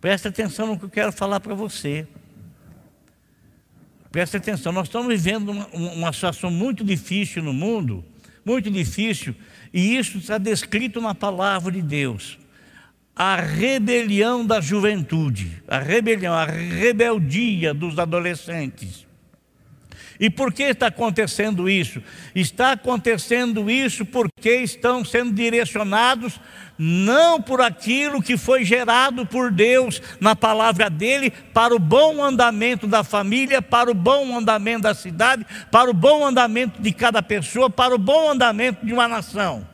Preste 0.00 0.28
atenção 0.28 0.68
no 0.68 0.78
que 0.78 0.84
eu 0.84 0.90
quero 0.90 1.12
falar 1.12 1.40
para 1.40 1.54
você. 1.54 2.06
Preste 4.12 4.36
atenção, 4.36 4.70
nós 4.72 4.86
estamos 4.86 5.08
vivendo 5.08 5.50
uma, 5.50 5.66
uma 5.66 6.12
situação 6.12 6.48
muito 6.50 6.84
difícil 6.84 7.42
no 7.42 7.52
mundo, 7.52 8.04
muito 8.44 8.70
difícil, 8.70 9.34
e 9.72 9.96
isso 9.96 10.18
está 10.18 10.38
descrito 10.38 11.00
na 11.00 11.14
palavra 11.14 11.72
de 11.72 11.82
Deus. 11.82 12.39
A 13.14 13.36
rebelião 13.36 14.46
da 14.46 14.60
juventude, 14.60 15.62
a 15.68 15.78
rebelião, 15.78 16.32
a 16.32 16.44
rebeldia 16.44 17.74
dos 17.74 17.98
adolescentes. 17.98 19.06
E 20.20 20.28
por 20.28 20.52
que 20.52 20.64
está 20.64 20.88
acontecendo 20.88 21.68
isso? 21.68 22.02
Está 22.34 22.72
acontecendo 22.72 23.70
isso 23.70 24.04
porque 24.04 24.56
estão 24.56 25.02
sendo 25.02 25.32
direcionados 25.32 26.38
não 26.76 27.40
por 27.40 27.62
aquilo 27.62 28.22
que 28.22 28.36
foi 28.36 28.62
gerado 28.62 29.24
por 29.24 29.50
Deus 29.50 30.00
na 30.20 30.36
palavra 30.36 30.90
dele, 30.90 31.30
para 31.30 31.74
o 31.74 31.78
bom 31.78 32.22
andamento 32.22 32.86
da 32.86 33.02
família, 33.02 33.62
para 33.62 33.90
o 33.90 33.94
bom 33.94 34.36
andamento 34.36 34.82
da 34.82 34.94
cidade, 34.94 35.46
para 35.70 35.90
o 35.90 35.94
bom 35.94 36.24
andamento 36.24 36.80
de 36.80 36.92
cada 36.92 37.22
pessoa, 37.22 37.70
para 37.70 37.94
o 37.94 37.98
bom 37.98 38.30
andamento 38.30 38.84
de 38.84 38.92
uma 38.92 39.08
nação. 39.08 39.66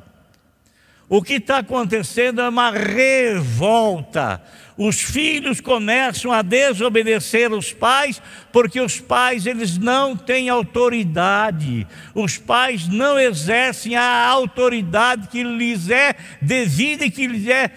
O 1.09 1.23
que 1.23 1.35
está 1.35 1.59
acontecendo 1.59 2.41
é 2.41 2.49
uma 2.49 2.71
revolta. 2.71 4.43
Os 4.77 5.01
filhos 5.01 5.61
começam 5.61 6.33
a 6.33 6.43
desobedecer 6.43 7.53
os 7.53 7.73
pais, 7.73 8.21
porque 8.53 8.81
os 8.81 8.99
pais 8.99 9.47
eles 9.47 9.79
não 9.79 10.17
têm 10.17 10.49
autoridade. 10.49 11.87
Os 12.13 12.37
pais 12.37 12.89
não 12.89 13.19
exercem 13.19 13.95
a 13.95 14.27
autoridade 14.27 15.29
que 15.29 15.45
lhes 15.45 15.91
é 15.91 16.17
devida 16.43 17.07
e 17.07 17.11
que 17.11 17.27
lhes 17.27 17.47
é 17.47 17.71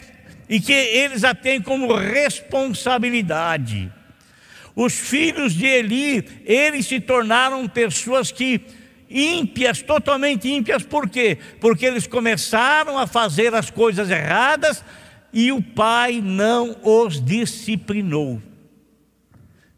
e 0.50 0.60
que 0.60 0.74
eles 0.74 1.24
a 1.24 1.36
têm 1.36 1.62
como 1.62 1.94
responsabilidade. 1.94 3.94
Os 4.76 4.98
filhos 4.98 5.54
de 5.54 5.68
Eli, 5.68 6.28
eles 6.44 6.88
se 6.88 7.00
tornaram 7.00 7.68
pessoas 7.68 8.32
que 8.32 8.60
ímpias, 9.10 9.82
totalmente 9.82 10.48
ímpias, 10.48 10.84
por 10.84 11.10
quê? 11.10 11.38
Porque 11.60 11.86
eles 11.86 12.06
começaram 12.06 12.98
a 12.98 13.08
fazer 13.08 13.54
as 13.56 13.70
coisas 13.70 14.10
erradas 14.10 14.84
e 15.34 15.51
o 15.51 15.62
pai 15.62 16.22
não 16.24 16.78
os 16.84 17.24
disciplinou. 17.24 18.42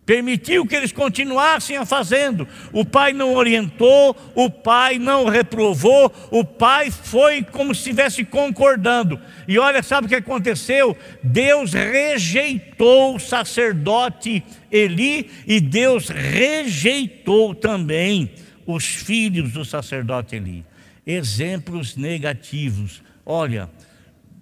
Permitiu 0.03 0.65
que 0.65 0.75
eles 0.75 0.91
continuassem 0.91 1.77
a 1.77 1.85
fazendo. 1.85 2.47
O 2.73 2.83
pai 2.83 3.13
não 3.13 3.35
orientou, 3.35 4.13
o 4.35 4.49
pai 4.49 4.97
não 4.97 5.25
reprovou, 5.25 6.11
o 6.31 6.43
pai 6.43 6.89
foi 6.89 7.43
como 7.43 7.73
se 7.73 7.81
estivesse 7.81 8.25
concordando. 8.25 9.17
E 9.47 9.57
olha, 9.59 9.81
sabe 9.83 10.07
o 10.07 10.09
que 10.09 10.15
aconteceu? 10.15 10.97
Deus 11.23 11.73
rejeitou 11.73 13.15
o 13.15 13.19
sacerdote 13.19 14.43
Eli 14.71 15.29
e 15.47 15.61
Deus 15.61 16.09
rejeitou 16.09 17.53
também 17.53 18.31
os 18.71 18.85
filhos 18.85 19.51
do 19.51 19.63
sacerdote 19.65 20.35
Eli. 20.35 20.65
Exemplos 21.05 21.95
negativos. 21.95 23.01
Olha, 23.25 23.69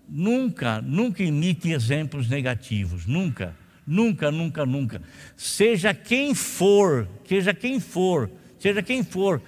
nunca, 0.07 0.81
nunca 0.81 1.23
imite 1.23 1.71
exemplos 1.71 2.27
negativos, 2.27 3.05
nunca, 3.05 3.55
nunca, 3.85 4.31
nunca, 4.31 4.65
nunca. 4.65 5.01
Seja 5.37 5.93
quem 5.93 6.33
for, 6.33 7.07
seja 7.27 7.53
quem 7.53 7.79
for, 7.79 8.29
seja 8.59 8.81
quem 8.81 9.03
for, 9.03 9.41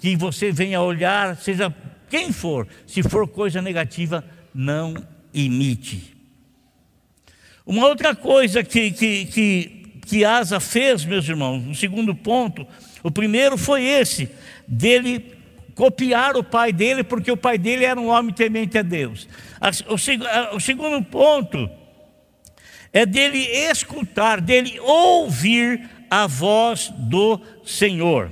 que 0.00 0.16
você 0.16 0.52
venha 0.52 0.80
olhar, 0.80 1.36
seja 1.36 1.74
quem 2.08 2.32
for, 2.32 2.68
se 2.86 3.02
for 3.02 3.26
coisa 3.26 3.60
negativa, 3.60 4.24
não 4.54 4.94
imite. 5.32 6.14
Uma 7.66 7.86
outra 7.86 8.14
coisa 8.14 8.62
que, 8.62 8.90
que, 8.90 9.24
que, 9.26 9.83
que 10.06 10.24
Asa 10.24 10.60
fez, 10.60 11.04
meus 11.04 11.28
irmãos, 11.28 11.62
um 11.66 11.74
segundo 11.74 12.14
ponto, 12.14 12.66
o 13.02 13.10
primeiro 13.10 13.56
foi 13.56 13.84
esse, 13.84 14.28
dele 14.66 15.34
copiar 15.74 16.36
o 16.36 16.44
pai 16.44 16.72
dele, 16.72 17.02
porque 17.02 17.30
o 17.30 17.36
pai 17.36 17.58
dele 17.58 17.84
era 17.84 18.00
um 18.00 18.08
homem 18.08 18.32
temente 18.32 18.78
a 18.78 18.82
Deus. 18.82 19.28
O, 19.88 20.60
segundo 20.60 21.02
ponto 21.04 21.68
é 22.92 23.04
dele 23.04 23.38
escutar, 23.38 24.40
dele 24.40 24.78
ouvir 24.80 25.88
a 26.08 26.26
voz 26.26 26.92
do 26.96 27.40
Senhor. 27.64 28.30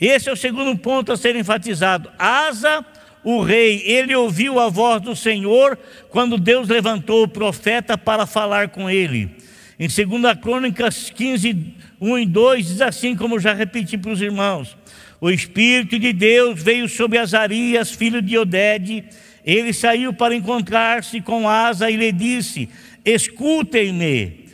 Esse 0.00 0.30
é 0.30 0.32
o 0.32 0.36
segundo 0.36 0.76
ponto 0.78 1.12
a 1.12 1.16
ser 1.16 1.36
enfatizado. 1.36 2.10
Asa, 2.18 2.84
o 3.22 3.42
rei, 3.42 3.82
ele 3.84 4.14
ouviu 4.14 4.58
a 4.58 4.70
voz 4.70 5.02
do 5.02 5.14
Senhor 5.14 5.78
quando 6.08 6.38
Deus 6.38 6.68
levantou 6.68 7.24
o 7.24 7.28
profeta 7.28 7.98
para 7.98 8.24
falar 8.24 8.70
com 8.70 8.88
ele. 8.88 9.36
Em 9.80 9.88
2 9.88 10.38
Crônicas 10.42 11.08
15, 11.08 11.74
1 11.98 12.18
e 12.18 12.26
2 12.26 12.66
diz 12.66 12.80
assim, 12.82 13.16
como 13.16 13.40
já 13.40 13.54
repeti 13.54 13.96
para 13.96 14.12
os 14.12 14.20
irmãos: 14.20 14.76
O 15.18 15.30
Espírito 15.30 15.98
de 15.98 16.12
Deus 16.12 16.62
veio 16.62 16.86
sobre 16.86 17.16
Azarias, 17.16 17.90
filho 17.90 18.20
de 18.20 18.36
Odede. 18.36 19.02
Ele 19.42 19.72
saiu 19.72 20.12
para 20.12 20.34
encontrar-se 20.34 21.22
com 21.22 21.48
Asa 21.48 21.90
e 21.90 21.96
lhe 21.96 22.12
disse: 22.12 22.68
Escutem-me, 23.02 24.50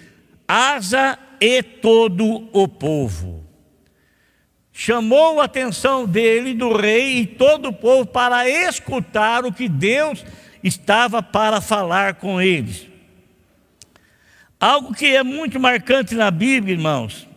Asa 0.46 1.18
e 1.40 1.60
todo 1.60 2.48
o 2.52 2.68
povo. 2.68 3.44
Chamou 4.72 5.40
a 5.40 5.46
atenção 5.46 6.06
dele, 6.06 6.54
do 6.54 6.72
rei 6.72 7.22
e 7.22 7.26
todo 7.26 7.70
o 7.70 7.72
povo, 7.72 8.06
para 8.06 8.48
escutar 8.48 9.44
o 9.44 9.52
que 9.52 9.68
Deus 9.68 10.24
estava 10.62 11.20
para 11.20 11.60
falar 11.60 12.14
com 12.14 12.40
eles. 12.40 12.95
Algo 14.58 14.94
que 14.94 15.14
é 15.14 15.22
muito 15.22 15.60
marcante 15.60 16.14
na 16.14 16.30
Bíblia, 16.30 16.74
irmãos, 16.74 17.28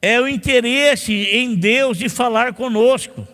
é 0.00 0.20
o 0.20 0.28
interesse 0.28 1.12
em 1.12 1.54
Deus 1.54 1.98
de 1.98 2.08
falar 2.08 2.52
conosco. 2.52 3.26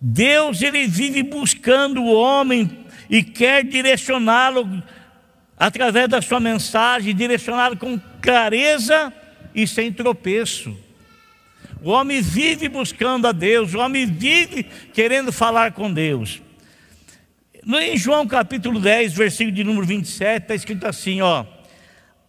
Deus 0.00 0.60
ele 0.60 0.86
vive 0.86 1.22
buscando 1.22 2.02
o 2.02 2.12
homem 2.12 2.70
e 3.08 3.22
quer 3.22 3.64
direcioná-lo 3.64 4.82
através 5.56 6.08
da 6.08 6.20
sua 6.20 6.38
mensagem, 6.38 7.14
direcioná-lo 7.14 7.76
com 7.76 7.98
clareza 8.20 9.12
e 9.54 9.66
sem 9.66 9.92
tropeço. 9.92 10.76
O 11.82 11.90
homem 11.90 12.20
vive 12.20 12.68
buscando 12.68 13.26
a 13.26 13.32
Deus, 13.32 13.72
o 13.72 13.78
homem 13.78 14.04
vive 14.06 14.64
querendo 14.92 15.32
falar 15.32 15.72
com 15.72 15.92
Deus. 15.92 16.42
Em 17.66 17.96
João 17.96 18.26
capítulo 18.26 18.78
10, 18.78 19.14
versículo 19.14 19.54
de 19.54 19.64
número 19.64 19.86
27, 19.86 20.42
está 20.42 20.54
escrito 20.54 20.86
assim: 20.86 21.20
ó, 21.20 21.44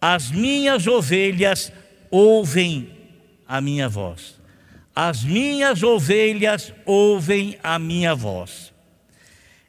as 0.00 0.30
minhas 0.30 0.86
ovelhas 0.86 1.72
ouvem 2.10 2.90
a 3.46 3.60
minha 3.60 3.88
voz. 3.88 4.40
As 4.94 5.22
minhas 5.22 5.82
ovelhas 5.82 6.72
ouvem 6.86 7.58
a 7.62 7.78
minha 7.78 8.14
voz. 8.14 8.72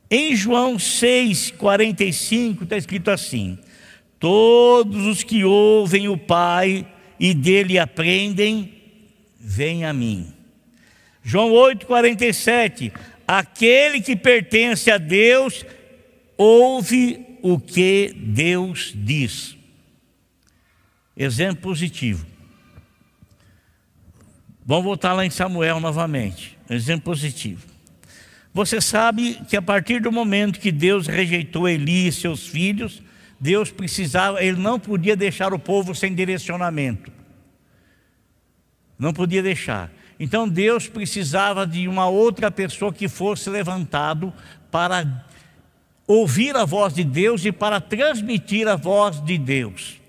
Em 0.09 0.35
João 0.35 0.77
6,45 0.77 2.63
está 2.63 2.77
escrito 2.77 3.11
assim: 3.11 3.57
Todos 4.19 5.05
os 5.05 5.23
que 5.23 5.43
ouvem 5.43 6.07
o 6.07 6.17
Pai 6.17 6.87
e 7.19 7.33
dele 7.33 7.77
aprendem, 7.77 8.73
vêm 9.39 9.85
a 9.85 9.93
mim. 9.93 10.33
João 11.23 11.51
8,47: 11.51 12.91
Aquele 13.27 14.01
que 14.01 14.15
pertence 14.15 14.89
a 14.89 14.97
Deus 14.97 15.65
ouve 16.37 17.25
o 17.41 17.59
que 17.59 18.13
Deus 18.15 18.93
diz. 18.95 19.60
Exemplo 21.23 21.61
positivo. 21.61 22.25
Vamos 24.65 24.85
voltar 24.85 25.13
lá 25.13 25.23
em 25.23 25.29
Samuel 25.29 25.79
novamente. 25.79 26.57
Exemplo 26.67 27.03
positivo. 27.03 27.67
Você 28.51 28.81
sabe 28.81 29.39
que 29.47 29.55
a 29.55 29.61
partir 29.61 30.01
do 30.01 30.11
momento 30.11 30.59
que 30.59 30.71
Deus 30.71 31.05
rejeitou 31.05 31.69
Eli 31.69 32.07
e 32.07 32.11
seus 32.11 32.47
filhos, 32.47 33.03
Deus 33.39 33.69
precisava, 33.69 34.43
ele 34.43 34.59
não 34.59 34.79
podia 34.79 35.15
deixar 35.15 35.53
o 35.53 35.59
povo 35.59 35.93
sem 35.93 36.15
direcionamento. 36.15 37.11
Não 38.97 39.13
podia 39.13 39.43
deixar. 39.43 39.91
Então 40.19 40.49
Deus 40.49 40.87
precisava 40.87 41.67
de 41.67 41.87
uma 41.87 42.07
outra 42.07 42.49
pessoa 42.49 42.91
que 42.91 43.07
fosse 43.07 43.47
levantado 43.47 44.33
para 44.71 45.23
ouvir 46.07 46.55
a 46.55 46.65
voz 46.65 46.95
de 46.95 47.03
Deus 47.03 47.45
e 47.45 47.51
para 47.51 47.79
transmitir 47.79 48.67
a 48.67 48.75
voz 48.75 49.23
de 49.23 49.37
Deus. 49.37 50.00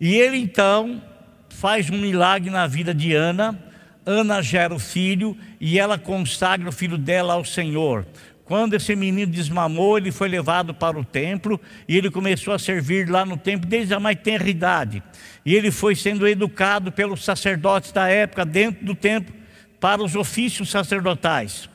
E 0.00 0.16
ele 0.16 0.38
então 0.38 1.02
faz 1.50 1.90
um 1.90 1.98
milagre 1.98 2.48
na 2.48 2.66
vida 2.66 2.94
de 2.94 3.14
Ana. 3.14 3.58
Ana 4.06 4.40
gera 4.40 4.74
o 4.74 4.78
filho 4.78 5.36
e 5.60 5.78
ela 5.78 5.98
consagra 5.98 6.68
o 6.68 6.72
filho 6.72 6.96
dela 6.96 7.34
ao 7.34 7.44
Senhor. 7.44 8.06
Quando 8.50 8.74
esse 8.74 8.96
menino 8.96 9.30
desmamou, 9.30 9.98
ele 9.98 10.10
foi 10.10 10.28
levado 10.28 10.74
para 10.74 10.98
o 10.98 11.04
templo 11.04 11.60
e 11.86 11.96
ele 11.96 12.10
começou 12.10 12.52
a 12.52 12.58
servir 12.58 13.08
lá 13.08 13.24
no 13.24 13.36
templo 13.36 13.68
desde 13.68 13.94
a 13.94 14.00
mais 14.00 14.18
tenra 14.18 14.48
idade. 14.48 15.02
E 15.44 15.54
ele 15.54 15.70
foi 15.70 15.94
sendo 15.94 16.26
educado 16.26 16.90
pelos 16.90 17.22
sacerdotes 17.22 17.92
da 17.92 18.08
época 18.08 18.44
dentro 18.44 18.84
do 18.84 18.94
templo 18.94 19.32
para 19.78 20.02
os 20.02 20.16
ofícios 20.16 20.70
sacerdotais. 20.70 21.68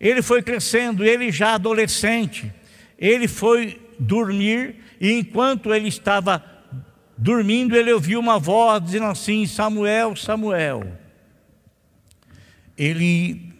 Ele 0.00 0.22
foi 0.22 0.42
crescendo, 0.42 1.04
ele 1.04 1.30
já 1.30 1.54
adolescente, 1.54 2.50
ele 2.98 3.28
foi 3.28 3.80
dormir 3.98 4.76
e 5.00 5.12
enquanto 5.12 5.74
ele 5.74 5.88
estava 5.88 6.42
Dormindo, 7.18 7.74
ele 7.74 7.92
ouviu 7.92 8.20
uma 8.20 8.38
voz 8.38 8.82
dizendo 8.84 9.06
assim: 9.06 9.46
Samuel, 9.46 10.14
Samuel. 10.14 10.86
Ele 12.76 13.54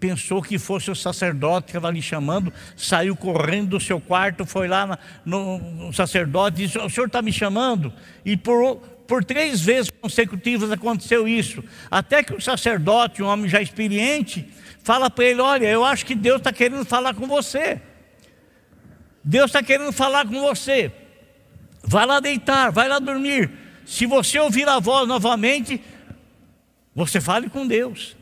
pensou 0.00 0.42
que 0.42 0.58
fosse 0.58 0.90
o 0.90 0.94
sacerdote 0.94 1.66
que 1.66 1.70
estava 1.70 1.90
lhe 1.90 2.02
chamando, 2.02 2.52
saiu 2.76 3.16
correndo 3.16 3.70
do 3.70 3.80
seu 3.80 4.00
quarto, 4.00 4.44
foi 4.44 4.68
lá 4.68 4.98
no, 5.24 5.58
no 5.58 5.92
sacerdote 5.92 6.62
e 6.62 6.66
disse: 6.66 6.78
O 6.78 6.90
senhor 6.90 7.06
está 7.06 7.22
me 7.22 7.32
chamando? 7.32 7.92
E 8.24 8.36
por, 8.36 8.76
por 9.06 9.24
três 9.24 9.60
vezes 9.60 9.90
consecutivas 9.90 10.72
aconteceu 10.72 11.28
isso. 11.28 11.62
Até 11.90 12.24
que 12.24 12.34
o 12.34 12.40
sacerdote, 12.40 13.22
um 13.22 13.26
homem 13.26 13.48
já 13.48 13.62
experiente, 13.62 14.48
fala 14.82 15.08
para 15.08 15.24
ele: 15.24 15.40
Olha, 15.40 15.66
eu 15.66 15.84
acho 15.84 16.04
que 16.04 16.14
Deus 16.14 16.38
está 16.38 16.52
querendo 16.52 16.84
falar 16.84 17.14
com 17.14 17.26
você. 17.26 17.80
Deus 19.22 19.46
está 19.46 19.62
querendo 19.62 19.92
falar 19.92 20.26
com 20.26 20.40
você. 20.40 20.92
Vai 21.86 22.04
lá 22.04 22.20
deitar, 22.20 22.72
vai 22.72 22.88
lá 22.88 22.98
dormir. 22.98 23.50
Se 23.86 24.04
você 24.06 24.38
ouvir 24.38 24.68
a 24.68 24.80
voz 24.80 25.06
novamente, 25.06 25.80
você 26.94 27.20
fale 27.20 27.48
com 27.48 27.66
Deus. 27.66 28.16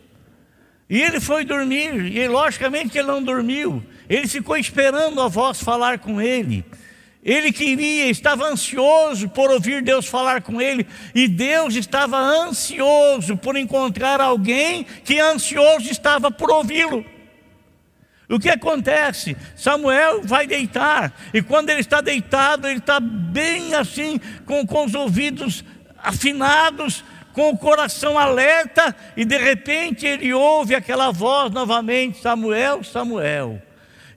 E 0.89 1.01
ele 1.01 1.19
foi 1.19 1.45
dormir, 1.45 2.15
e 2.15 2.29
logicamente 2.29 2.99
ele 2.99 3.09
não 3.09 3.23
dormiu. 3.23 3.83
Ele 4.09 4.29
ficou 4.29 4.57
esperando 4.57 5.21
a 5.21 5.29
voz 5.29 5.63
falar 5.63 5.99
com 5.99 6.21
ele. 6.21 6.65
Ele 7.25 7.51
queria, 7.51 8.11
estava 8.11 8.47
ansioso 8.47 9.31
por 9.31 9.51
ouvir 9.51 9.83
Deus 9.83 10.07
falar 10.07 10.43
com 10.43 10.61
ele, 10.61 10.87
e 11.15 11.27
Deus 11.27 11.75
estava 11.75 12.19
ansioso 12.19 13.35
por 13.35 13.57
encontrar 13.57 14.21
alguém 14.21 14.85
que 15.03 15.19
ansioso 15.19 15.91
estava 15.91 16.31
por 16.31 16.51
ouvi-lo. 16.51 17.14
O 18.29 18.39
que 18.39 18.49
acontece? 18.49 19.37
Samuel 19.55 20.23
vai 20.23 20.47
deitar, 20.47 21.13
e 21.33 21.43
quando 21.43 21.71
ele 21.71 21.81
está 21.81 22.01
deitado, 22.01 22.67
ele 22.67 22.79
está 22.79 22.99
bem 22.99 23.75
assim, 23.75 24.19
com, 24.47 24.67
com 24.67 24.87
os 24.87 24.95
ouvidos 24.95 25.63
afinados, 25.99 27.05
com 27.35 27.51
o 27.51 27.59
coração 27.59 28.19
alerta, 28.19 28.95
e 29.17 29.25
de 29.25 29.37
repente 29.37 30.07
ele 30.07 30.33
ouve 30.33 30.75
aquela 30.75 31.11
voz 31.11 31.53
novamente: 31.53 32.23
Samuel, 32.23 32.83
Samuel. 32.83 33.61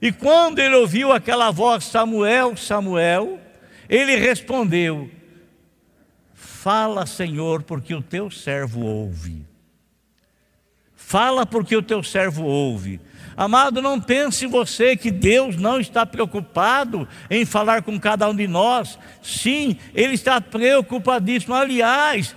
E 0.00 0.12
quando 0.12 0.60
ele 0.60 0.76
ouviu 0.76 1.12
aquela 1.12 1.50
voz, 1.50 1.84
Samuel, 1.84 2.56
Samuel, 2.56 3.38
ele 3.88 4.16
respondeu: 4.16 5.10
Fala, 6.32 7.04
Senhor, 7.04 7.62
porque 7.62 7.94
o 7.94 8.02
teu 8.02 8.30
servo 8.30 8.80
ouve. 8.80 9.44
Fala 10.94 11.44
porque 11.44 11.74
o 11.76 11.82
teu 11.82 12.02
servo 12.02 12.44
ouve. 12.44 13.00
Amado, 13.38 13.80
não 13.80 14.00
pense 14.00 14.48
você 14.48 14.96
que 14.96 15.12
Deus 15.12 15.54
não 15.54 15.78
está 15.78 16.04
preocupado 16.04 17.06
em 17.30 17.44
falar 17.44 17.82
com 17.82 17.96
cada 17.96 18.28
um 18.28 18.34
de 18.34 18.48
nós. 18.48 18.98
Sim, 19.22 19.76
Ele 19.94 20.14
está 20.14 20.40
preocupadíssimo. 20.40 21.54
Aliás, 21.54 22.34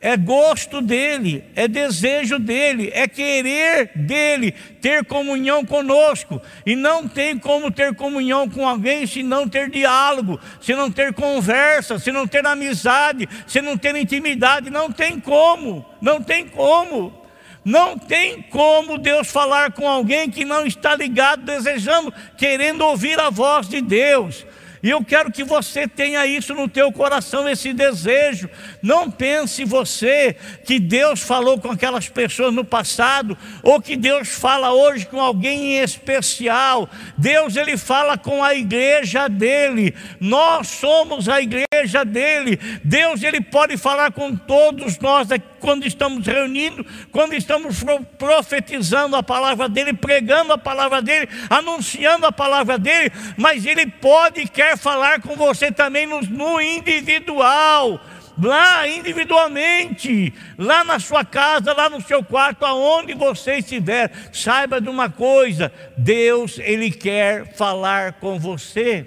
é 0.00 0.16
gosto 0.16 0.80
dele, 0.80 1.44
é 1.54 1.68
desejo 1.68 2.38
dele, 2.38 2.90
é 2.94 3.06
querer 3.06 3.90
dele 3.94 4.52
ter 4.80 5.04
comunhão 5.04 5.66
conosco. 5.66 6.40
E 6.64 6.74
não 6.74 7.06
tem 7.06 7.38
como 7.38 7.70
ter 7.70 7.94
comunhão 7.94 8.48
com 8.48 8.66
alguém 8.66 9.06
se 9.06 9.22
não 9.22 9.46
ter 9.46 9.68
diálogo, 9.68 10.40
se 10.62 10.74
não 10.74 10.90
ter 10.90 11.12
conversa, 11.12 11.98
se 11.98 12.10
não 12.10 12.26
ter 12.26 12.46
amizade, 12.46 13.28
se 13.46 13.60
não 13.60 13.76
ter 13.76 13.94
intimidade. 13.94 14.70
Não 14.70 14.90
tem 14.90 15.20
como, 15.20 15.84
não 16.00 16.22
tem 16.22 16.48
como. 16.48 17.25
Não 17.66 17.98
tem 17.98 18.42
como 18.42 18.96
Deus 18.96 19.26
falar 19.26 19.72
com 19.72 19.88
alguém 19.88 20.30
que 20.30 20.44
não 20.44 20.64
está 20.64 20.94
ligado, 20.94 21.42
desejando, 21.42 22.14
querendo 22.38 22.82
ouvir 22.82 23.18
a 23.18 23.28
voz 23.28 23.68
de 23.68 23.80
Deus. 23.80 24.46
E 24.84 24.90
eu 24.90 25.02
quero 25.02 25.32
que 25.32 25.42
você 25.42 25.88
tenha 25.88 26.24
isso 26.26 26.54
no 26.54 26.68
teu 26.68 26.92
coração, 26.92 27.48
esse 27.48 27.72
desejo. 27.72 28.48
Não 28.80 29.10
pense 29.10 29.64
você 29.64 30.36
que 30.64 30.78
Deus 30.78 31.22
falou 31.22 31.58
com 31.58 31.72
aquelas 31.72 32.08
pessoas 32.08 32.54
no 32.54 32.64
passado, 32.64 33.36
ou 33.64 33.82
que 33.82 33.96
Deus 33.96 34.28
fala 34.28 34.72
hoje 34.72 35.04
com 35.04 35.20
alguém 35.20 35.72
em 35.72 35.82
especial. 35.82 36.88
Deus 37.18 37.56
ele 37.56 37.76
fala 37.76 38.16
com 38.16 38.44
a 38.44 38.54
igreja 38.54 39.26
dele. 39.26 39.92
Nós 40.20 40.68
somos 40.68 41.28
a 41.28 41.40
igreja 41.40 42.04
dele. 42.04 42.56
Deus 42.84 43.24
ele 43.24 43.40
pode 43.40 43.76
falar 43.76 44.12
com 44.12 44.36
todos 44.36 45.00
nós 45.00 45.32
quando 45.66 45.84
estamos 45.84 46.24
reunidos, 46.24 46.86
quando 47.10 47.34
estamos 47.34 47.82
profetizando 48.16 49.16
a 49.16 49.22
palavra 49.22 49.68
dele, 49.68 49.92
pregando 49.92 50.52
a 50.52 50.58
palavra 50.58 51.02
dele, 51.02 51.28
anunciando 51.50 52.24
a 52.24 52.30
palavra 52.30 52.78
dele, 52.78 53.10
mas 53.36 53.66
ele 53.66 53.84
pode 53.84 54.42
e 54.42 54.48
quer 54.48 54.78
falar 54.78 55.20
com 55.20 55.34
você 55.34 55.72
também 55.72 56.06
no, 56.06 56.20
no 56.20 56.60
individual 56.60 58.00
lá 58.40 58.86
individualmente, 58.86 60.32
lá 60.56 60.84
na 60.84 61.00
sua 61.00 61.24
casa, 61.24 61.72
lá 61.72 61.90
no 61.90 62.00
seu 62.00 62.22
quarto, 62.22 62.64
aonde 62.64 63.12
você 63.14 63.54
estiver, 63.54 64.12
saiba 64.32 64.80
de 64.80 64.88
uma 64.88 65.10
coisa: 65.10 65.72
Deus, 65.98 66.60
Ele 66.60 66.92
quer 66.92 67.56
falar 67.56 68.12
com 68.20 68.38
você. 68.38 69.04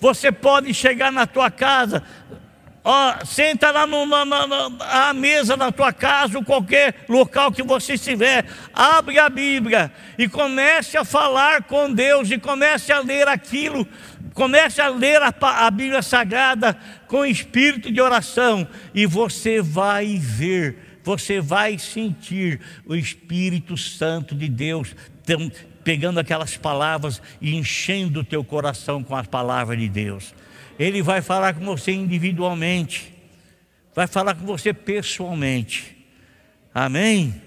Você 0.00 0.30
pode 0.30 0.74
chegar 0.74 1.10
na 1.10 1.26
tua 1.26 1.50
casa, 1.50 2.02
ó, 2.84 3.24
senta 3.24 3.70
lá 3.70 3.86
na, 3.86 4.24
na, 4.26 4.68
na, 4.68 5.14
mesa 5.14 5.56
da 5.56 5.72
tua 5.72 5.92
casa, 5.92 6.36
ou 6.36 6.44
qualquer 6.44 7.06
local 7.08 7.50
que 7.50 7.62
você 7.62 7.94
estiver, 7.94 8.44
abre 8.74 9.18
a 9.18 9.30
Bíblia 9.30 9.90
e 10.18 10.28
comece 10.28 10.98
a 10.98 11.04
falar 11.04 11.62
com 11.62 11.90
Deus 11.90 12.30
e 12.30 12.38
comece 12.38 12.92
a 12.92 13.00
ler 13.00 13.26
aquilo, 13.26 13.88
comece 14.34 14.82
a 14.82 14.88
ler 14.88 15.22
a, 15.22 15.34
a 15.40 15.70
Bíblia 15.70 16.02
Sagrada 16.02 16.76
com 17.08 17.24
espírito 17.24 17.90
de 17.90 18.00
oração 18.00 18.68
e 18.94 19.06
você 19.06 19.62
vai 19.62 20.18
ver, 20.18 21.00
você 21.02 21.40
vai 21.40 21.78
sentir 21.78 22.60
o 22.84 22.94
Espírito 22.94 23.76
Santo 23.76 24.34
de 24.34 24.48
Deus 24.48 24.94
pegando 25.82 26.18
aquelas 26.18 26.56
palavras 26.56 27.20
e 27.40 27.54
enchendo 27.54 28.20
o 28.20 28.24
teu 28.24 28.42
coração 28.42 29.02
com 29.02 29.14
as 29.14 29.26
palavras 29.26 29.78
de 29.78 29.88
Deus. 29.88 30.34
Ele 30.78 31.02
vai 31.02 31.22
falar 31.22 31.54
com 31.54 31.64
você 31.64 31.92
individualmente, 31.92 33.12
vai 33.94 34.06
falar 34.06 34.34
com 34.34 34.44
você 34.44 34.72
pessoalmente. 34.72 35.96
Amém? 36.74 37.40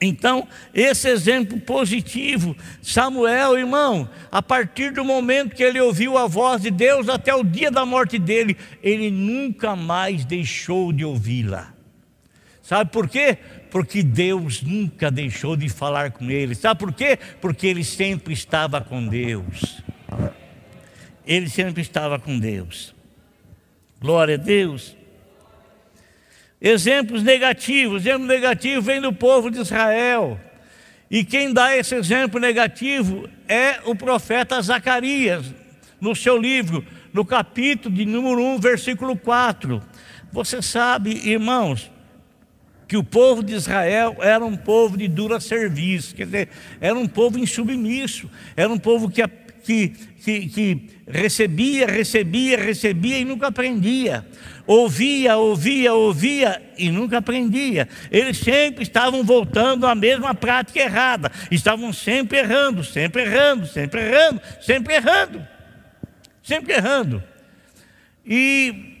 Então, 0.00 0.48
esse 0.74 1.08
exemplo 1.08 1.60
positivo, 1.60 2.56
Samuel, 2.82 3.56
irmão, 3.56 4.10
a 4.32 4.42
partir 4.42 4.92
do 4.92 5.04
momento 5.04 5.54
que 5.54 5.62
ele 5.62 5.80
ouviu 5.80 6.18
a 6.18 6.26
voz 6.26 6.62
de 6.62 6.72
Deus 6.72 7.08
até 7.08 7.32
o 7.32 7.44
dia 7.44 7.70
da 7.70 7.86
morte 7.86 8.18
dele, 8.18 8.56
ele 8.82 9.12
nunca 9.12 9.76
mais 9.76 10.24
deixou 10.24 10.92
de 10.92 11.04
ouvi-la. 11.04 11.72
Sabe 12.60 12.90
por 12.90 13.08
quê? 13.08 13.38
Porque 13.70 14.02
Deus 14.02 14.60
nunca 14.60 15.08
deixou 15.08 15.56
de 15.56 15.68
falar 15.68 16.10
com 16.10 16.28
ele. 16.28 16.56
Sabe 16.56 16.80
por 16.80 16.92
quê? 16.92 17.16
Porque 17.40 17.68
ele 17.68 17.84
sempre 17.84 18.32
estava 18.34 18.80
com 18.80 19.06
Deus 19.06 19.82
ele 21.26 21.48
sempre 21.48 21.82
estava 21.82 22.18
com 22.18 22.38
Deus. 22.38 22.94
Glória 24.00 24.34
a 24.34 24.38
Deus. 24.38 24.96
Exemplos 26.60 27.22
negativos, 27.22 28.02
exemplo 28.02 28.26
negativo 28.26 28.82
vem 28.82 29.00
do 29.00 29.12
povo 29.12 29.50
de 29.50 29.60
Israel. 29.60 30.40
E 31.10 31.24
quem 31.24 31.52
dá 31.52 31.76
esse 31.76 31.94
exemplo 31.94 32.40
negativo 32.40 33.28
é 33.48 33.80
o 33.84 33.94
profeta 33.94 34.60
Zacarias, 34.62 35.52
no 36.00 36.16
seu 36.16 36.38
livro, 36.38 36.84
no 37.12 37.24
capítulo 37.24 37.94
de 37.94 38.04
número 38.06 38.40
1, 38.40 38.58
versículo 38.58 39.16
4. 39.16 39.82
Você 40.32 40.62
sabe, 40.62 41.28
irmãos, 41.28 41.90
que 42.88 42.96
o 42.96 43.04
povo 43.04 43.42
de 43.42 43.54
Israel 43.54 44.16
era 44.20 44.44
um 44.44 44.56
povo 44.56 44.96
de 44.96 45.08
dura 45.08 45.40
serviço, 45.40 46.14
quer 46.14 46.26
dizer, 46.26 46.48
era 46.80 46.94
um 46.94 47.08
povo 47.08 47.38
insubmisso, 47.38 48.30
era 48.56 48.72
um 48.72 48.78
povo 48.78 49.10
que, 49.10 49.22
que, 49.62 49.88
que, 49.88 50.48
que 50.48 50.90
recebia, 51.06 51.86
recebia, 51.86 52.58
recebia 52.58 53.18
e 53.18 53.24
nunca 53.24 53.48
aprendia. 53.48 54.26
Ouvia, 54.66 55.36
ouvia, 55.36 55.92
ouvia 55.92 56.62
e 56.78 56.90
nunca 56.90 57.18
aprendia. 57.18 57.88
Eles 58.10 58.38
sempre 58.38 58.82
estavam 58.82 59.24
voltando 59.24 59.86
à 59.86 59.94
mesma 59.94 60.34
prática 60.34 60.80
errada. 60.80 61.32
Estavam 61.50 61.92
sempre 61.92 62.38
errando, 62.38 62.84
sempre 62.84 63.22
errando, 63.22 63.66
sempre 63.66 64.00
errando, 64.00 64.40
sempre 64.60 64.94
errando. 64.94 65.46
Sempre 66.42 66.72
errando. 66.74 67.22
E 68.24 68.92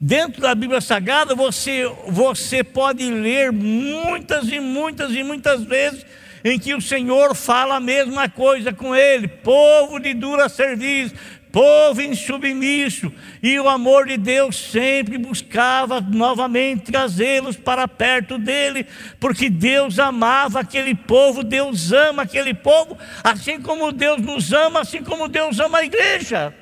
dentro 0.00 0.42
da 0.42 0.54
Bíblia 0.54 0.80
Sagrada 0.80 1.34
você, 1.34 1.84
você 2.08 2.64
pode 2.64 3.08
ler 3.08 3.52
muitas 3.52 4.48
e 4.48 4.58
muitas 4.60 5.12
e 5.12 5.22
muitas 5.22 5.62
vezes 5.64 6.04
em 6.44 6.58
que 6.58 6.74
o 6.74 6.80
Senhor 6.80 7.34
fala 7.34 7.76
a 7.76 7.80
mesma 7.80 8.28
coisa 8.28 8.72
com 8.72 8.94
ele, 8.94 9.26
povo 9.26 9.98
de 9.98 10.12
dura 10.12 10.48
serviço, 10.48 11.14
povo 11.50 12.02
insubmisso, 12.02 13.10
e 13.42 13.58
o 13.58 13.68
amor 13.68 14.06
de 14.06 14.16
Deus 14.16 14.56
sempre 14.56 15.16
buscava 15.16 16.00
novamente 16.00 16.92
trazê-los 16.92 17.56
para 17.56 17.88
perto 17.88 18.36
dele, 18.36 18.86
porque 19.18 19.48
Deus 19.48 19.98
amava 19.98 20.60
aquele 20.60 20.94
povo, 20.94 21.42
Deus 21.42 21.92
ama 21.92 22.24
aquele 22.24 22.52
povo, 22.52 22.98
assim 23.22 23.60
como 23.60 23.92
Deus 23.92 24.20
nos 24.20 24.52
ama, 24.52 24.80
assim 24.80 25.02
como 25.02 25.28
Deus 25.28 25.58
ama 25.60 25.78
a 25.78 25.84
igreja. 25.84 26.52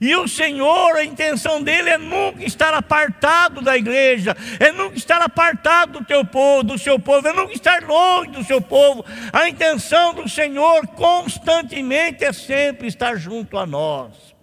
E 0.00 0.16
o 0.16 0.26
Senhor, 0.26 0.96
a 0.96 1.04
intenção 1.04 1.62
dele 1.62 1.90
é 1.90 1.98
nunca 1.98 2.42
estar 2.42 2.72
apartado 2.72 3.60
da 3.60 3.76
igreja, 3.76 4.34
é 4.58 4.72
nunca 4.72 4.96
estar 4.96 5.20
apartado 5.20 5.98
do 5.98 6.04
teu 6.06 6.24
povo, 6.24 6.62
do 6.62 6.78
seu 6.78 6.98
povo, 6.98 7.28
é 7.28 7.34
nunca 7.34 7.52
estar 7.52 7.82
longe 7.82 8.30
do 8.30 8.42
seu 8.42 8.62
povo. 8.62 9.04
A 9.30 9.46
intenção 9.46 10.14
do 10.14 10.26
Senhor 10.26 10.86
constantemente 10.86 12.24
é 12.24 12.32
sempre 12.32 12.88
estar 12.88 13.16
junto 13.16 13.58
a 13.58 13.66
nós, 13.66 14.34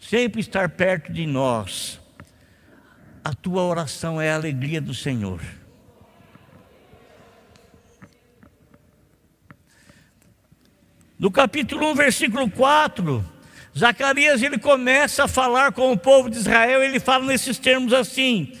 sempre 0.00 0.40
estar 0.40 0.68
perto 0.70 1.12
de 1.12 1.26
nós. 1.26 2.00
a 3.24 3.34
tua 3.34 3.62
oração 3.62 4.18
é 4.18 4.30
a 4.30 4.36
alegria 4.36 4.80
do 4.80 4.94
Senhor. 4.94 5.40
No 11.18 11.30
capítulo 11.30 11.90
1, 11.90 11.94
versículo 11.94 12.50
4, 12.50 13.37
Zacarias 13.78 14.42
ele 14.42 14.58
começa 14.58 15.24
a 15.24 15.28
falar 15.28 15.72
com 15.72 15.92
o 15.92 15.96
povo 15.96 16.28
de 16.28 16.36
Israel, 16.36 16.82
ele 16.82 16.98
fala 16.98 17.24
nesses 17.24 17.58
termos 17.58 17.92
assim: 17.92 18.52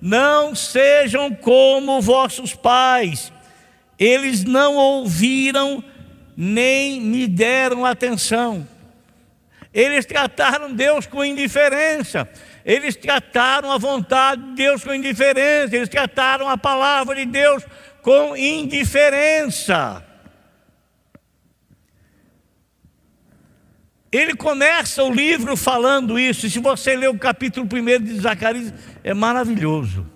Não 0.00 0.54
sejam 0.54 1.34
como 1.34 2.00
vossos 2.00 2.54
pais, 2.54 3.32
eles 3.98 4.44
não 4.44 4.76
ouviram 4.76 5.82
nem 6.36 7.00
me 7.00 7.26
deram 7.26 7.86
atenção. 7.86 8.68
Eles 9.72 10.06
trataram 10.06 10.72
Deus 10.72 11.06
com 11.06 11.24
indiferença. 11.24 12.28
Eles 12.64 12.96
trataram 12.96 13.70
a 13.70 13.78
vontade 13.78 14.42
de 14.42 14.54
Deus 14.54 14.82
com 14.82 14.94
indiferença. 14.94 15.74
Eles 15.74 15.88
trataram 15.88 16.48
a 16.48 16.56
palavra 16.58 17.14
de 17.14 17.26
Deus 17.26 17.62
com 18.02 18.36
indiferença. 18.36 20.05
Ele 24.10 24.34
começa 24.34 25.02
o 25.02 25.12
livro 25.12 25.56
falando 25.56 26.18
isso, 26.18 26.46
e 26.46 26.50
se 26.50 26.58
você 26.58 26.96
ler 26.96 27.08
o 27.08 27.18
capítulo 27.18 27.66
1 27.70 28.02
de 28.04 28.20
Zacarias, 28.20 28.72
é 29.02 29.12
maravilhoso. 29.12 30.06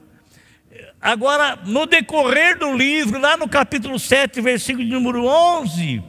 Agora, 1.01 1.59
no 1.65 1.87
decorrer 1.87 2.59
do 2.59 2.77
livro, 2.77 3.19
lá 3.19 3.37
no 3.37 3.49
capítulo 3.49 3.99
7, 3.99 4.41
versículo 4.41 4.85
de 4.85 4.93
número 4.93 5.25
11, 5.25 6.03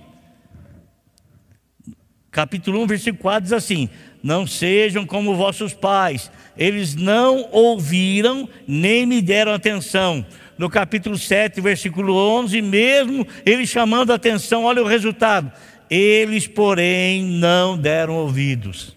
capítulo 2.29 2.81
1, 2.83 2.87
versículo 2.87 3.21
4 3.21 3.43
diz 3.43 3.53
assim: 3.53 3.89
Não 4.21 4.45
sejam 4.45 5.05
como 5.05 5.35
vossos 5.35 5.73
pais, 5.73 6.29
eles 6.57 6.93
não 6.93 7.47
ouviram 7.51 8.47
nem 8.67 9.05
me 9.05 9.21
deram 9.21 9.53
atenção. 9.53 10.25
No 10.57 10.69
capítulo 10.69 11.17
7, 11.17 11.59
versículo 11.61 12.13
11, 12.13 12.61
mesmo 12.61 13.25
ele 13.45 13.65
chamando 13.65 14.11
a 14.11 14.15
atenção, 14.15 14.65
olha 14.65 14.83
o 14.83 14.87
resultado 14.87 15.51
eles, 15.91 16.47
porém, 16.47 17.21
não 17.21 17.77
deram 17.77 18.15
ouvidos. 18.15 18.95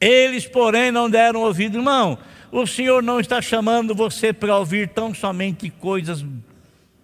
Eles, 0.00 0.48
porém, 0.48 0.90
não 0.90 1.08
deram 1.08 1.42
ouvido. 1.42 1.78
Irmão, 1.78 2.18
o 2.50 2.66
Senhor 2.66 3.00
não 3.00 3.20
está 3.20 3.40
chamando 3.40 3.94
você 3.94 4.32
para 4.32 4.58
ouvir 4.58 4.88
tão 4.88 5.14
somente 5.14 5.70
coisas 5.70 6.24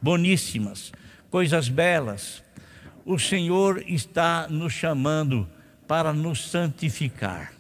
boníssimas, 0.03 0.93
coisas 1.31 1.69
belas. 1.69 2.43
O 3.05 3.21
Senhor 3.21 3.85
está 3.87 4.49
nos 4.51 4.73
chamando 4.73 5.49
para 5.87 6.13
nos 6.13 6.51
santificar 6.51 7.57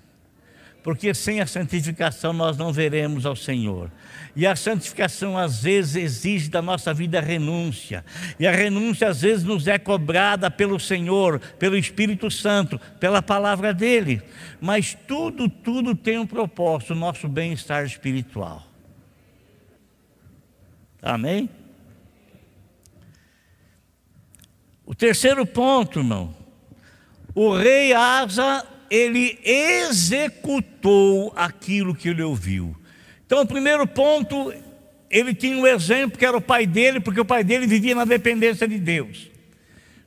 porque 0.86 1.12
sem 1.12 1.40
a 1.40 1.46
santificação 1.48 2.32
nós 2.32 2.56
não 2.56 2.72
veremos 2.72 3.26
ao 3.26 3.34
Senhor. 3.34 3.90
E 4.36 4.46
a 4.46 4.54
santificação 4.54 5.38
às 5.38 5.62
vezes 5.62 5.96
exige 5.96 6.50
da 6.50 6.60
nossa 6.60 6.92
vida 6.92 7.20
renúncia, 7.22 8.04
e 8.38 8.46
a 8.46 8.52
renúncia 8.52 9.08
às 9.08 9.22
vezes 9.22 9.42
nos 9.42 9.66
é 9.66 9.78
cobrada 9.78 10.50
pelo 10.50 10.78
Senhor, 10.78 11.40
pelo 11.58 11.74
Espírito 11.74 12.30
Santo, 12.30 12.78
pela 13.00 13.22
palavra 13.22 13.72
dele. 13.72 14.22
Mas 14.60 14.94
tudo, 15.08 15.48
tudo 15.48 15.94
tem 15.94 16.18
um 16.18 16.26
propósito, 16.26 16.92
o 16.92 16.96
nosso 16.96 17.26
bem-estar 17.26 17.86
espiritual. 17.86 18.62
Amém? 21.00 21.48
O 24.84 24.94
terceiro 24.94 25.46
ponto, 25.46 26.00
irmão. 26.00 26.34
O 27.34 27.56
rei 27.56 27.94
Asa 27.94 28.66
ele 28.90 29.38
executou 29.42 31.32
aquilo 31.34 31.94
que 31.94 32.08
ele 32.10 32.22
ouviu. 32.22 32.76
Então, 33.26 33.42
o 33.42 33.46
primeiro 33.46 33.86
ponto, 33.86 34.54
ele 35.10 35.34
tinha 35.34 35.56
um 35.56 35.66
exemplo 35.66 36.16
que 36.16 36.24
era 36.24 36.36
o 36.36 36.40
pai 36.40 36.66
dele, 36.66 37.00
porque 37.00 37.20
o 37.20 37.24
pai 37.24 37.42
dele 37.42 37.66
vivia 37.66 37.94
na 37.94 38.04
dependência 38.04 38.66
de 38.66 38.78
Deus. 38.78 39.28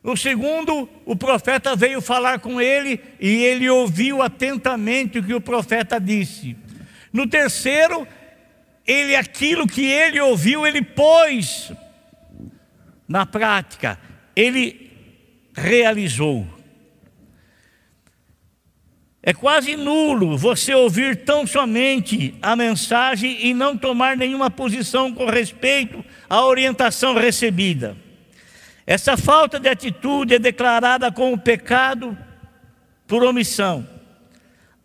No 0.02 0.16
segundo, 0.16 0.90
o 1.06 1.16
profeta 1.16 1.76
veio 1.76 2.02
falar 2.02 2.40
com 2.40 2.62
ele 2.62 3.02
e 3.20 3.44
ele 3.44 3.70
ouviu 3.70 4.22
atentamente 4.22 5.20
o 5.20 5.24
que 5.24 5.34
o 5.34 5.42
profeta 5.42 6.00
disse. 6.00 6.56
No 7.12 7.28
terceiro, 7.28 8.08
ele 8.88 9.16
aquilo 9.16 9.68
que 9.68 9.86
ele 9.86 10.20
ouviu, 10.22 10.66
ele 10.66 10.82
pôs 10.82 11.72
na 13.08 13.26
prática, 13.26 14.00
ele 14.36 14.90
realizou. 15.54 16.48
É 19.30 19.34
quase 19.34 19.76
nulo 19.76 20.36
você 20.36 20.74
ouvir 20.74 21.18
tão 21.18 21.46
somente 21.46 22.34
a 22.42 22.56
mensagem 22.56 23.46
e 23.46 23.54
não 23.54 23.78
tomar 23.78 24.18
nenhuma 24.18 24.50
posição 24.50 25.14
com 25.14 25.28
respeito 25.28 26.04
à 26.28 26.44
orientação 26.44 27.14
recebida. 27.14 27.96
Essa 28.88 29.16
falta 29.16 29.60
de 29.60 29.70
atitude 29.70 30.34
é 30.34 30.40
declarada 30.40 31.12
como 31.12 31.38
pecado 31.38 32.18
por 33.06 33.24
omissão. 33.24 33.88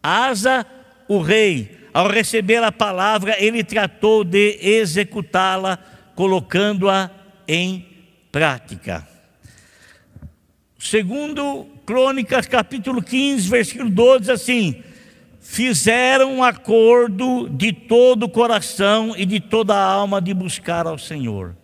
Asa, 0.02 0.66
o 1.08 1.20
rei, 1.20 1.88
ao 1.94 2.06
receber 2.06 2.62
a 2.62 2.70
palavra, 2.70 3.42
ele 3.42 3.64
tratou 3.64 4.24
de 4.24 4.58
executá-la, 4.60 5.78
colocando-a 6.14 7.10
em 7.48 7.88
prática. 8.30 9.13
Segundo 10.84 11.66
Crônicas, 11.86 12.46
capítulo 12.46 13.02
15, 13.02 13.48
versículo 13.48 13.88
12, 13.88 14.30
assim: 14.30 14.82
Fizeram 15.40 16.34
um 16.34 16.44
acordo 16.44 17.48
de 17.48 17.72
todo 17.72 18.24
o 18.24 18.28
coração 18.28 19.14
e 19.16 19.24
de 19.24 19.40
toda 19.40 19.74
a 19.74 19.82
alma 19.82 20.20
de 20.20 20.34
buscar 20.34 20.86
ao 20.86 20.98
Senhor. 20.98 21.56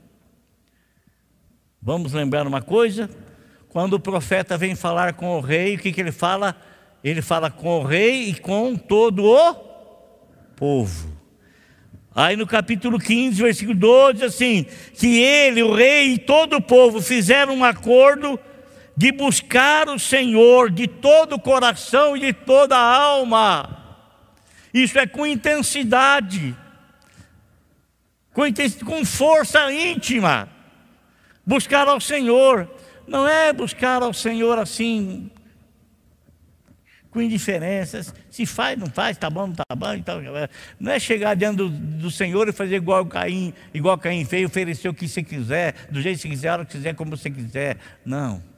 Vamos 1.83 2.15
lembrar 2.15 2.47
uma 2.47 2.63
coisa? 2.63 3.11
Quando 3.69 3.93
o 3.93 4.01
profeta 4.01 4.57
vem 4.57 4.75
falar 4.75 5.13
com 5.13 5.37
o 5.37 5.41
rei, 5.41 5.75
o 5.75 5.79
que, 5.79 5.93
que 5.93 6.01
ele 6.01 6.13
fala? 6.13 6.57
Ele 7.05 7.21
fala 7.21 7.51
com 7.51 7.79
o 7.79 7.85
rei 7.85 8.31
e 8.31 8.35
com 8.35 8.75
todo 8.75 9.27
o 9.27 9.55
povo. 10.57 11.13
Aí 12.15 12.37
no 12.37 12.47
capítulo 12.47 12.99
15, 12.99 13.43
versículo 13.43 13.77
12, 13.77 14.25
assim: 14.25 14.65
que 14.95 15.21
ele, 15.21 15.63
o 15.63 15.75
rei 15.75 16.15
e 16.15 16.19
todo 16.19 16.57
o 16.57 16.63
povo 16.63 17.03
fizeram 17.03 17.55
um 17.55 17.65
acordo 17.65 18.41
de 19.01 19.13
buscar 19.13 19.89
o 19.89 19.99
Senhor 19.99 20.71
de 20.71 20.87
todo 20.87 21.37
o 21.37 21.41
coração 21.41 22.15
e 22.15 22.21
de 22.21 22.33
toda 22.35 22.77
a 22.77 22.97
alma. 22.97 24.05
Isso 24.75 24.99
é 24.99 25.07
com 25.07 25.27
intensidade, 25.27 26.55
com, 28.35 28.43
com 28.85 29.03
força 29.03 29.73
íntima. 29.73 30.51
Buscar 31.47 31.89
ao 31.89 31.99
Senhor, 31.99 32.71
não 33.07 33.27
é 33.27 33.55
buscar 33.55 34.03
ao 34.03 34.13
Senhor 34.13 34.59
assim, 34.59 35.31
com 37.11 37.23
indiferença, 37.23 38.15
se 38.31 38.45
faz, 38.45 38.79
não 38.79 38.89
faz, 38.89 39.17
tá 39.17 39.31
bom, 39.31 39.47
não 39.47 39.55
tá 39.55 39.65
bom, 39.75 39.95
então, 39.95 40.21
não 40.79 40.93
é 40.93 41.01
chegar 41.01 41.35
diante 41.35 41.57
do, 41.57 41.71
do, 41.71 42.11
Senhor 42.11 42.51
e 42.51 42.53
fazer 42.53 42.77
igual 42.77 43.07
Caim, 43.07 43.55
igual 43.73 43.97
Caim 43.97 44.27
fez, 44.27 44.45
oferecer 44.45 44.91
o 44.91 44.95
que 44.95 45.09
você 45.09 45.23
quiser, 45.23 45.87
do 45.91 46.03
jeito 46.03 46.17
que 46.17 46.23
você 46.25 46.29
quiser, 46.29 46.49
a 46.51 46.53
hora 46.53 46.65
que 46.67 46.73
quiser, 46.73 46.95
como 46.95 47.17
você 47.17 47.31
quiser, 47.31 47.79
não. 48.05 48.50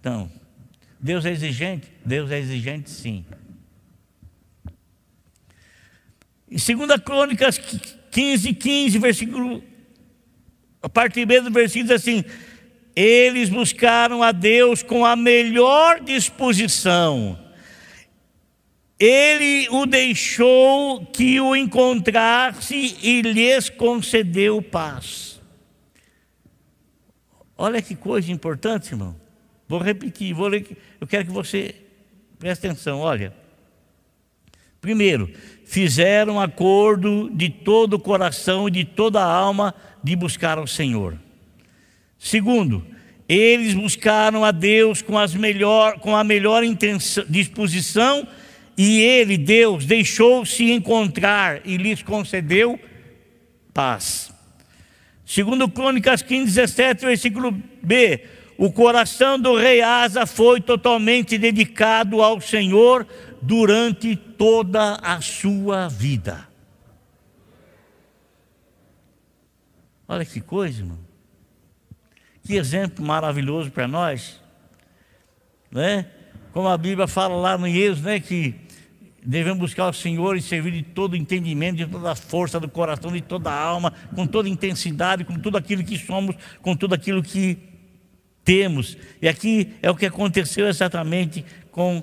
Então, 0.00 0.30
Deus 1.00 1.24
é 1.24 1.30
exigente? 1.30 1.90
Deus 2.04 2.30
é 2.30 2.38
exigente 2.38 2.90
sim. 2.90 3.24
Em 6.50 6.56
2 6.56 7.00
Crônicas 7.04 7.58
15, 8.10 8.54
15, 8.54 8.98
versículo, 8.98 9.62
a 10.82 10.88
parte 10.88 11.24
B 11.24 11.40
do 11.40 11.50
versículo 11.50 11.88
diz 11.88 12.02
assim: 12.02 12.24
Eles 12.96 13.48
buscaram 13.48 14.22
a 14.22 14.32
Deus 14.32 14.82
com 14.82 15.04
a 15.04 15.14
melhor 15.14 16.00
disposição. 16.00 17.38
Ele 18.98 19.68
o 19.70 19.86
deixou 19.86 21.06
que 21.06 21.40
o 21.40 21.54
encontrasse 21.54 22.96
e 23.00 23.22
lhes 23.22 23.70
concedeu 23.70 24.60
paz. 24.60 25.40
Olha 27.56 27.80
que 27.80 27.94
coisa 27.94 28.32
importante, 28.32 28.92
irmão. 28.92 29.27
Vou 29.68 29.78
repetir, 29.78 30.32
vou 30.32 30.48
ler, 30.48 30.66
eu 30.98 31.06
quero 31.06 31.26
que 31.26 31.30
você 31.30 31.74
preste 32.38 32.66
atenção. 32.66 33.00
Olha, 33.00 33.34
primeiro, 34.80 35.30
fizeram 35.66 36.40
acordo 36.40 37.28
de 37.30 37.50
todo 37.50 37.94
o 37.94 38.00
coração 38.00 38.66
e 38.66 38.70
de 38.70 38.84
toda 38.84 39.20
a 39.20 39.30
alma 39.30 39.74
de 40.02 40.16
buscar 40.16 40.56
ao 40.56 40.66
Senhor. 40.66 41.18
Segundo, 42.18 42.84
eles 43.28 43.74
buscaram 43.74 44.42
a 44.42 44.50
Deus 44.50 45.02
com, 45.02 45.18
as 45.18 45.34
melhor, 45.34 45.98
com 46.00 46.16
a 46.16 46.24
melhor 46.24 46.64
intenção, 46.64 47.24
disposição 47.28 48.26
e 48.76 49.00
Ele, 49.00 49.36
Deus, 49.36 49.84
deixou-se 49.84 50.70
encontrar 50.70 51.60
e 51.66 51.76
lhes 51.76 52.02
concedeu 52.02 52.80
paz. 53.74 54.32
Segundo 55.26 55.68
Crônicas 55.68 56.22
15, 56.22 56.46
17, 56.46 57.04
versículo 57.04 57.52
B, 57.82 58.22
o 58.58 58.72
coração 58.72 59.38
do 59.38 59.56
rei 59.56 59.80
Asa 59.80 60.26
foi 60.26 60.60
totalmente 60.60 61.38
dedicado 61.38 62.20
ao 62.20 62.40
Senhor 62.40 63.06
durante 63.40 64.16
toda 64.16 64.94
a 64.96 65.20
sua 65.20 65.86
vida. 65.86 66.48
Olha 70.08 70.24
que 70.24 70.40
coisa, 70.40 70.80
irmão. 70.80 70.98
Que 72.42 72.56
exemplo 72.56 73.06
maravilhoso 73.06 73.70
para 73.70 73.86
nós. 73.86 74.40
Né? 75.70 76.06
Como 76.52 76.66
a 76.66 76.76
Bíblia 76.76 77.06
fala 77.06 77.36
lá 77.36 77.56
no 77.56 77.68
Êxodo, 77.68 78.08
né, 78.08 78.18
que 78.18 78.56
devemos 79.22 79.60
buscar 79.60 79.88
o 79.88 79.92
Senhor 79.92 80.36
e 80.36 80.42
servir 80.42 80.72
de 80.72 80.82
todo 80.82 81.14
entendimento, 81.14 81.76
de 81.76 81.86
toda 81.86 82.10
a 82.10 82.16
força 82.16 82.58
do 82.58 82.68
coração, 82.68 83.12
de 83.12 83.20
toda 83.20 83.52
a 83.52 83.62
alma, 83.62 83.92
com 84.16 84.26
toda 84.26 84.48
intensidade, 84.48 85.24
com 85.24 85.38
tudo 85.38 85.56
aquilo 85.56 85.84
que 85.84 85.96
somos, 85.96 86.34
com 86.60 86.74
tudo 86.74 86.94
aquilo 86.94 87.22
que 87.22 87.77
temos. 88.48 88.96
E 89.20 89.28
aqui 89.28 89.74
é 89.82 89.90
o 89.90 89.94
que 89.94 90.06
aconteceu 90.06 90.66
exatamente 90.66 91.44
com 91.70 92.02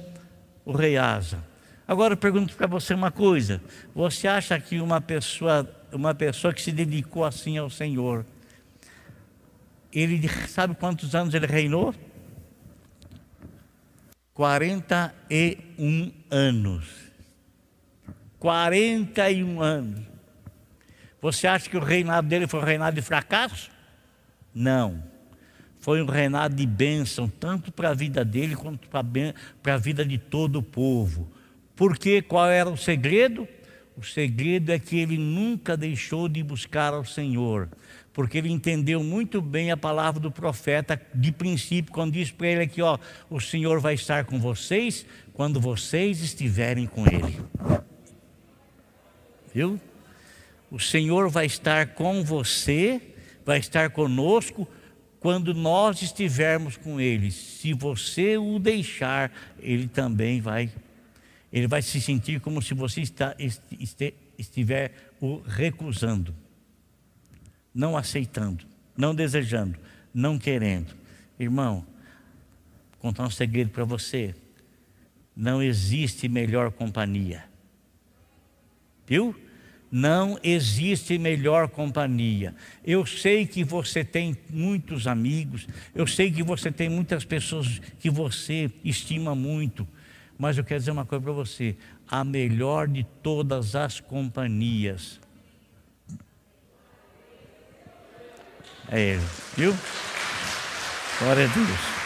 o 0.64 0.74
rei 0.74 0.96
Asa. 0.96 1.44
Agora 1.88 2.14
eu 2.14 2.18
pergunto 2.18 2.56
para 2.56 2.68
você 2.68 2.94
uma 2.94 3.10
coisa: 3.10 3.60
você 3.96 4.28
acha 4.28 4.60
que 4.60 4.80
uma 4.80 5.02
pessoa, 5.02 5.68
uma 5.92 6.14
pessoa 6.14 6.54
que 6.54 6.62
se 6.62 6.72
dedicou 6.72 7.26
assim 7.26 7.58
ao 7.58 7.68
Senhor, 7.68 8.24
ele 9.92 10.30
sabe 10.48 10.76
quantos 10.76 11.16
anos 11.16 11.34
ele 11.34 11.48
reinou? 11.48 11.96
41 14.36 16.14
anos. 16.30 16.88
41 18.38 19.62
anos. 19.62 20.06
Você 21.20 21.48
acha 21.48 21.68
que 21.68 21.76
o 21.78 21.84
reinado 21.84 22.28
dele 22.28 22.46
foi 22.46 22.60
um 22.60 22.64
reinado 22.64 22.96
de 22.96 23.02
fracasso? 23.02 23.72
Não. 24.54 25.15
Foi 25.86 26.02
um 26.02 26.08
reinado 26.08 26.56
de 26.56 26.66
bênção, 26.66 27.30
tanto 27.30 27.72
para 27.72 27.92
a 27.92 27.94
vida 27.94 28.26
dele 28.26 28.56
quanto 28.56 28.90
para 28.90 29.76
a 29.76 29.78
vida 29.78 30.04
de 30.04 30.18
todo 30.18 30.56
o 30.56 30.64
povo. 30.64 31.32
Porque 31.76 32.24
qual 32.24 32.50
era 32.50 32.68
o 32.68 32.76
segredo? 32.76 33.48
O 33.96 34.02
segredo 34.04 34.72
é 34.72 34.80
que 34.80 34.98
ele 34.98 35.16
nunca 35.16 35.78
deixou 35.78 36.28
de 36.28 36.42
buscar 36.42 36.92
ao 36.92 37.06
Senhor 37.06 37.70
porque 38.14 38.38
ele 38.38 38.50
entendeu 38.50 39.04
muito 39.04 39.42
bem 39.42 39.72
a 39.72 39.78
palavra 39.78 40.22
do 40.22 40.32
profeta 40.32 41.00
de 41.14 41.34
princípio, 41.34 41.92
quando 41.92 42.14
diz 42.14 42.32
para 42.32 42.48
ele 42.48 42.62
aqui, 42.64 42.82
ó, 42.82 42.98
o 43.30 43.42
Senhor 43.42 43.82
vai 43.82 43.94
estar 43.94 44.24
com 44.24 44.40
vocês 44.40 45.06
quando 45.34 45.60
vocês 45.60 46.22
estiverem 46.22 46.88
com 46.88 47.06
ele. 47.06 47.42
Viu? 49.54 49.78
O 50.72 50.80
Senhor 50.80 51.30
vai 51.30 51.46
estar 51.46 51.88
com 51.88 52.24
você, 52.24 53.02
vai 53.46 53.60
estar 53.60 53.90
conosco 53.90 54.66
quando 55.26 55.56
nós 55.56 56.04
estivermos 56.04 56.78
com 56.78 57.02
ele. 57.02 57.32
Se 57.32 57.74
você 57.74 58.38
o 58.38 58.60
deixar, 58.60 59.32
ele 59.58 59.88
também 59.88 60.40
vai 60.40 60.72
ele 61.52 61.68
vai 61.68 61.82
se 61.82 62.00
sentir 62.00 62.40
como 62.40 62.62
se 62.62 62.76
você 62.76 63.02
está, 63.02 63.36
estiver 64.38 64.94
o 65.20 65.38
recusando 65.40 66.32
não 67.74 67.98
aceitando, 67.98 68.68
não 68.96 69.16
desejando, 69.16 69.80
não 70.14 70.38
querendo. 70.38 70.96
Irmão, 71.40 71.84
vou 72.92 73.00
contar 73.00 73.24
um 73.24 73.32
segredo 73.32 73.72
para 73.72 73.84
você. 73.84 74.36
Não 75.36 75.60
existe 75.60 76.30
melhor 76.30 76.72
companhia. 76.72 77.46
Viu? 79.08 79.36
Não 79.92 80.38
existe 80.44 81.18
melhor 81.18 81.70
companhia. 81.70 82.56
Eu 82.84 83.06
sei 83.06 83.46
que 83.46 83.64
você 83.64 84.04
tem 84.04 84.36
muitos 84.50 85.08
amigos, 85.08 85.68
eu 85.94 86.06
sei 86.06 86.32
que 86.32 86.44
você 86.44 86.72
tem 86.72 86.90
muitas 86.90 87.24
pessoas 87.24 87.80
que 88.00 88.10
você 88.10 88.70
estima 88.84 89.34
muito, 89.36 89.88
mas 90.38 90.58
eu 90.58 90.64
quero 90.64 90.80
dizer 90.80 90.92
uma 90.92 91.06
coisa 91.06 91.24
para 91.24 91.34
você: 91.34 91.78
a 92.08 92.24
melhor 92.24 92.88
de 92.88 93.04
todas 93.22 93.76
as 93.76 94.00
companhias 94.00 95.20
É 98.90 99.00
Ele, 99.00 99.24
viu? 99.58 99.76
Glória 101.20 101.46
a 101.46 101.48
Deus. 101.48 102.05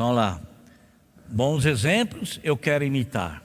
Então 0.00 0.12
lá, 0.12 0.40
bons 1.28 1.66
exemplos 1.66 2.40
eu 2.42 2.56
quero 2.56 2.82
imitar. 2.82 3.42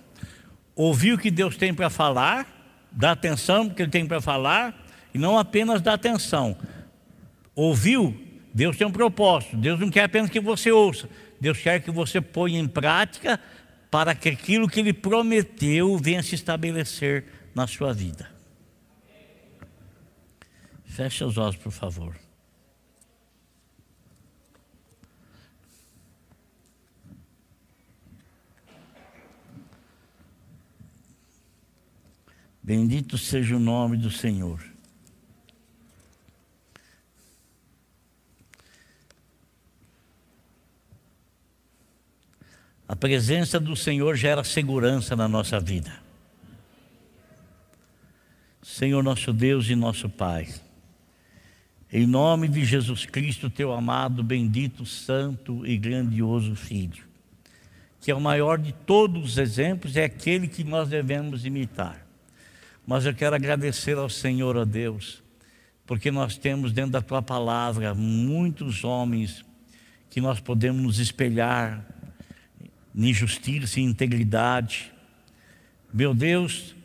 Ouvir 0.74 1.12
o 1.12 1.18
que 1.18 1.30
Deus 1.30 1.58
tem 1.58 1.74
para 1.74 1.90
falar, 1.90 2.48
dar 2.90 3.12
atenção 3.12 3.68
porque 3.68 3.82
Ele 3.82 3.92
tem 3.92 4.06
para 4.08 4.22
falar, 4.22 4.74
e 5.14 5.18
não 5.18 5.38
apenas 5.38 5.82
dar 5.82 5.96
atenção. 5.96 6.58
Ouviu, 7.54 8.18
Deus 8.54 8.78
tem 8.78 8.88
um 8.88 8.92
propósito. 8.92 9.58
Deus 9.58 9.78
não 9.82 9.90
quer 9.90 10.06
apenas 10.06 10.30
que 10.30 10.40
você 10.40 10.72
ouça. 10.72 11.10
Deus 11.42 11.58
quer 11.58 11.82
que 11.82 11.92
você 11.92 12.22
ponha 12.22 12.58
em 12.58 12.70
prática 12.70 13.38
para 13.92 14.16
que 14.16 14.30
aquilo 14.30 14.70
que 14.70 14.80
Ele 14.80 14.94
prometeu 14.94 15.98
venha 15.98 16.24
se 16.24 16.36
estabelecer 16.36 17.26
na 17.54 17.68
sua 17.68 17.92
vida. 17.92 18.30
Feche 20.86 21.22
os 21.22 21.38
olhos, 21.38 21.58
por 21.58 21.74
favor. 21.74 22.16
Bendito 32.66 33.16
seja 33.16 33.56
o 33.56 33.60
nome 33.60 33.96
do 33.96 34.10
Senhor. 34.10 34.60
A 42.88 42.96
presença 42.96 43.60
do 43.60 43.76
Senhor 43.76 44.16
gera 44.16 44.44
segurança 44.44 45.16
na 45.16 45.28
nossa 45.28 45.60
vida. 45.60 45.94
Senhor 48.64 49.04
nosso 49.04 49.32
Deus 49.32 49.70
e 49.70 49.76
nosso 49.76 50.10
Pai, 50.10 50.52
em 51.94 52.08
nome 52.08 52.48
de 52.48 52.66
Jesus 52.66 53.06
Cristo, 53.06 53.48
teu 53.48 53.72
amado, 53.72 54.24
bendito, 54.24 54.88
santo 54.88 55.64
e 55.68 55.78
grandioso 55.78 56.56
Filho, 56.56 57.04
que 58.02 58.10
é 58.10 58.16
o 58.16 58.20
maior 58.20 58.58
de 58.58 58.74
todos 58.74 59.34
os 59.34 59.38
exemplos, 59.38 59.96
é 59.96 60.06
aquele 60.06 60.48
que 60.48 60.64
nós 60.64 60.90
devemos 60.90 61.46
imitar. 61.46 62.05
Mas 62.86 63.06
eu 63.06 63.14
quero 63.14 63.36
agradecer 63.36 63.98
ao 63.98 64.10
Senhor, 64.10 64.56
ó 64.56 64.64
Deus, 64.64 65.24
porque 65.86 66.12
nós 66.12 66.38
temos 66.38 66.72
dentro 66.72 66.92
da 66.92 67.02
tua 67.02 67.22
palavra 67.22 67.96
muitos 67.96 68.84
homens 68.84 69.44
que 70.10 70.22
nós 70.22 70.40
podemos 70.40 70.82
nos 70.82 71.00
espelhar, 71.00 71.84
em 72.96 73.14
justiça 73.14 73.80
e 73.80 73.84
integridade. 73.84 74.94
Meu 75.92 76.14
Deus, 76.14 76.76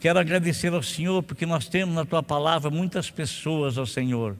quero 0.00 0.18
agradecer 0.18 0.72
ao 0.72 0.82
Senhor 0.82 1.22
porque 1.22 1.46
nós 1.46 1.68
temos 1.68 1.94
na 1.94 2.04
tua 2.04 2.22
palavra 2.22 2.70
muitas 2.70 3.10
pessoas, 3.10 3.78
ó 3.78 3.86
Senhor, 3.86 4.36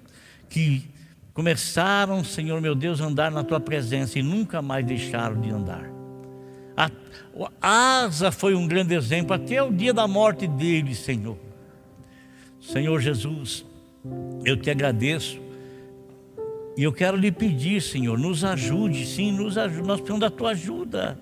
que 0.49 0.89
começaram, 1.35 2.25
Senhor 2.25 2.61
meu 2.61 2.75
Deus, 2.75 3.01
a 3.01 3.05
andar 3.05 3.31
na 3.31 3.45
tua 3.45 3.61
presença 3.61 4.19
e 4.19 4.23
nunca 4.23 4.61
mais 4.61 4.85
deixaram 4.85 5.41
de 5.41 5.51
andar. 5.51 5.85
Asa 7.61 8.31
foi 8.31 8.55
um 8.55 8.67
grande 8.67 8.95
exemplo 8.95 9.35
até 9.35 9.63
o 9.63 9.73
dia 9.73 9.93
da 9.93 10.07
morte 10.07 10.47
dele, 10.47 10.95
Senhor. 10.95 11.37
Senhor 12.61 13.01
Jesus, 13.01 13.65
eu 14.45 14.57
te 14.57 14.71
agradeço 14.71 15.41
e 16.77 16.83
eu 16.83 16.93
quero 16.93 17.17
lhe 17.17 17.31
pedir, 17.31 17.81
Senhor, 17.83 18.19
nos 18.19 18.45
ajude, 18.45 19.07
sim, 19.07 19.33
nos 19.33 19.59
ajude. 19.59 19.87
Nós 19.87 20.01
precisamos 20.01 20.21
da 20.21 20.31
tua 20.31 20.51
ajuda. 20.51 21.19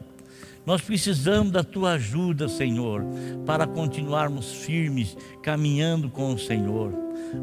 Nós 0.67 0.83
precisamos 0.83 1.51
da 1.51 1.65
tua 1.65 1.93
ajuda, 1.93 2.49
Senhor, 2.49 3.03
para 3.47 3.67
continuarmos 3.67 4.53
firmes, 4.53 5.17
caminhando 5.43 6.11
com 6.11 6.35
o 6.35 6.39
Senhor, 6.39 6.93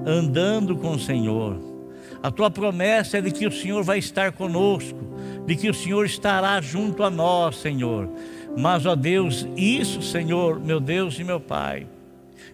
andando 0.05 0.77
com 0.77 0.91
o 0.91 0.99
Senhor. 0.99 1.76
A 2.21 2.31
tua 2.31 2.49
promessa 2.49 3.17
é 3.17 3.21
de 3.21 3.31
que 3.31 3.45
o 3.45 3.51
Senhor 3.51 3.83
vai 3.83 3.99
estar 3.99 4.31
conosco, 4.31 4.97
de 5.45 5.55
que 5.55 5.69
o 5.69 5.73
Senhor 5.73 6.05
estará 6.05 6.59
junto 6.61 7.03
a 7.03 7.09
nós, 7.09 7.57
Senhor. 7.57 8.09
Mas, 8.57 8.85
ó 8.85 8.95
Deus, 8.95 9.47
isso, 9.55 10.01
Senhor, 10.01 10.59
meu 10.59 10.79
Deus 10.79 11.19
e 11.19 11.23
meu 11.23 11.39
Pai, 11.39 11.85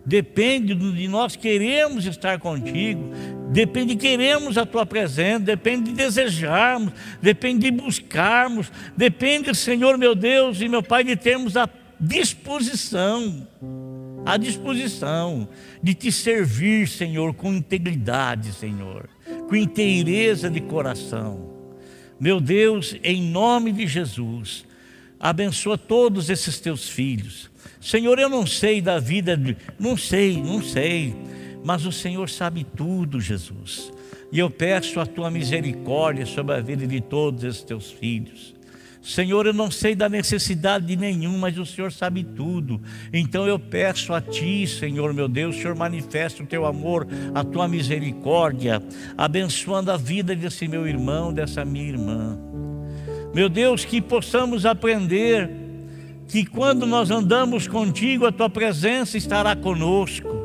depende 0.06 0.76
de 0.76 1.08
nós 1.08 1.36
queremos 1.36 2.06
estar 2.06 2.40
contigo, 2.40 3.10
depende 3.52 3.96
de 3.96 4.02
queremos 4.02 4.58
a 4.58 4.66
tua 4.66 4.86
presença, 4.86 5.40
depende 5.40 5.92
de 5.92 5.98
desejarmos, 5.98 6.92
depende 7.22 7.72
de 7.72 7.72
buscarmos, 7.72 8.72
depende, 8.98 9.56
Senhor 9.56 9.98
meu 9.98 10.14
Deus 10.14 10.60
e 10.60 10.68
meu 10.68 10.84
Pai, 10.84 11.04
de 11.04 11.16
termos 11.16 11.56
a 11.56 11.70
disposição, 12.00 13.48
a 14.26 14.38
disposição 14.38 15.48
de 15.82 15.94
te 15.94 16.12
servir, 16.12 16.88
Senhor, 16.88 17.34
com 17.34 17.54
integridade, 17.54 18.54
Senhor, 18.54 19.10
com 19.48 19.56
inteireza 19.56 20.50
de 20.50 20.62
coração. 20.62 21.52
Meu 22.20 22.40
Deus, 22.40 22.96
em 23.04 23.22
nome 23.22 23.72
de 23.72 23.86
Jesus, 23.86 24.66
Abençoa 25.24 25.78
todos 25.78 26.30
esses 26.30 26.60
teus 26.60 26.90
filhos. 26.90 27.50
Senhor, 27.80 28.20
eu 28.20 28.28
não 28.28 28.46
sei 28.46 28.82
da 28.82 29.00
vida, 29.00 29.40
não 29.80 29.96
sei, 29.96 30.36
não 30.36 30.62
sei, 30.62 31.16
mas 31.64 31.86
o 31.86 31.94
Senhor 31.94 32.30
sabe 32.30 32.66
tudo, 32.66 33.22
Jesus. 33.22 33.90
E 34.34 34.40
eu 34.40 34.50
peço 34.50 35.00
a 35.00 35.06
tua 35.06 35.32
misericórdia 35.32 36.26
sobre 36.26 36.56
a 36.56 36.60
vida 36.60 36.86
de 36.86 37.00
todos 37.00 37.46
esses 37.46 37.64
teus 37.64 37.90
filhos. 37.90 38.53
Senhor, 39.04 39.46
eu 39.46 39.54
não 39.54 39.70
sei 39.70 39.96
da 39.96 40.08
necessidade 40.08 40.86
de 40.86 40.96
nenhum, 40.96 41.38
mas 41.38 41.58
o 41.58 41.66
Senhor 41.66 41.92
sabe 41.92 42.24
tudo. 42.24 42.82
Então 43.12 43.46
eu 43.46 43.60
peço 43.60 44.14
a 44.14 44.22
Ti, 44.22 44.66
Senhor 44.66 45.14
meu 45.14 45.28
Deus, 45.28 45.58
Senhor 45.58 45.76
manifesta 45.76 46.42
o 46.42 46.46
Teu 46.46 46.66
amor, 46.66 47.06
a 47.36 47.44
Tua 47.44 47.68
misericórdia, 47.68 48.82
abençoando 49.18 49.92
a 49.92 49.98
vida 49.98 50.34
desse 50.34 50.70
meu 50.70 50.88
irmão, 50.88 51.34
dessa 51.34 51.66
minha 51.66 51.90
irmã. 51.90 52.40
Meu 53.36 53.50
Deus, 53.50 53.84
que 53.84 54.02
possamos 54.02 54.66
aprender 54.66 55.50
que 56.30 56.46
quando 56.46 56.86
nós 56.86 57.12
andamos 57.12 57.68
contigo, 57.68 58.26
a 58.26 58.32
Tua 58.32 58.50
presença 58.50 59.18
estará 59.18 59.54
conosco 59.54 60.43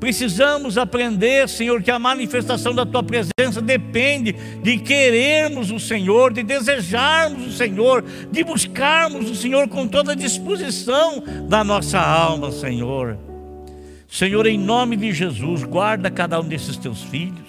Precisamos 0.00 0.78
aprender, 0.78 1.48
Senhor, 1.48 1.82
que 1.82 1.90
a 1.90 1.98
manifestação 1.98 2.72
da 2.74 2.86
tua 2.86 3.02
presença 3.02 3.60
depende 3.60 4.32
de 4.62 4.78
querermos 4.78 5.70
o 5.70 5.80
Senhor, 5.80 6.32
de 6.32 6.42
desejarmos 6.42 7.46
o 7.46 7.56
Senhor, 7.56 8.04
de 8.30 8.44
buscarmos 8.44 9.28
o 9.28 9.34
Senhor 9.34 9.68
com 9.68 9.88
toda 9.88 10.12
a 10.12 10.14
disposição 10.14 11.22
da 11.48 11.64
nossa 11.64 11.98
alma, 11.98 12.52
Senhor. 12.52 13.18
Senhor, 14.08 14.46
em 14.46 14.58
nome 14.58 14.96
de 14.96 15.12
Jesus, 15.12 15.64
guarda 15.64 16.10
cada 16.10 16.40
um 16.40 16.44
desses 16.44 16.76
teus 16.76 17.02
filhos. 17.02 17.47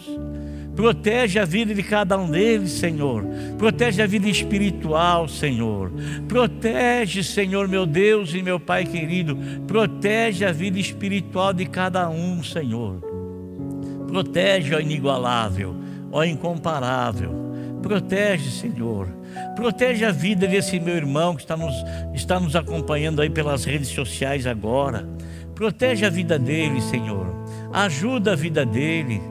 Protege 0.80 1.38
a 1.38 1.44
vida 1.44 1.76
de 1.76 1.84
cada 1.84 2.18
um 2.18 2.32
deles, 2.32 2.72
Senhor. 2.72 3.26
Protege 3.58 4.02
a 4.02 4.08
vida 4.08 4.30
espiritual, 4.30 5.28
Senhor. 5.28 5.92
Protege, 6.26 7.22
Senhor, 7.22 7.68
meu 7.68 7.86
Deus 7.86 8.34
e 8.34 8.42
meu 8.42 8.62
Pai 8.62 8.86
querido. 8.86 9.38
Protege 9.68 10.46
a 10.46 10.54
vida 10.54 10.80
espiritual 10.80 11.52
de 11.52 11.66
cada 11.66 12.10
um, 12.10 12.42
Senhor. 12.42 13.02
Protege, 14.08 14.74
ó 14.74 14.80
inigualável, 14.80 15.76
ó 16.14 16.24
incomparável. 16.24 17.30
Protege, 17.82 18.50
Senhor. 18.50 19.10
Protege 19.58 20.06
a 20.06 20.14
vida 20.14 20.48
desse 20.48 20.80
meu 20.80 20.96
irmão 20.96 21.36
que 21.36 21.42
está 21.42 21.58
nos, 21.58 21.76
está 22.16 22.40
nos 22.40 22.56
acompanhando 22.56 23.22
aí 23.22 23.30
pelas 23.30 23.66
redes 23.66 23.90
sociais 23.90 24.48
agora. 24.48 25.06
Protege 25.54 26.06
a 26.06 26.10
vida 26.10 26.40
dele, 26.40 26.80
Senhor. 26.80 27.28
Ajuda 27.74 28.32
a 28.32 28.36
vida 28.38 28.66
dele. 28.66 29.22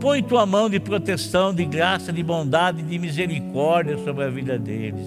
Põe 0.00 0.22
tua 0.22 0.46
mão 0.46 0.70
de 0.70 0.78
proteção, 0.78 1.52
de 1.52 1.64
graça, 1.64 2.12
de 2.12 2.22
bondade, 2.22 2.82
de 2.82 2.98
misericórdia 2.98 3.98
sobre 3.98 4.24
a 4.24 4.30
vida 4.30 4.56
deles. 4.56 5.06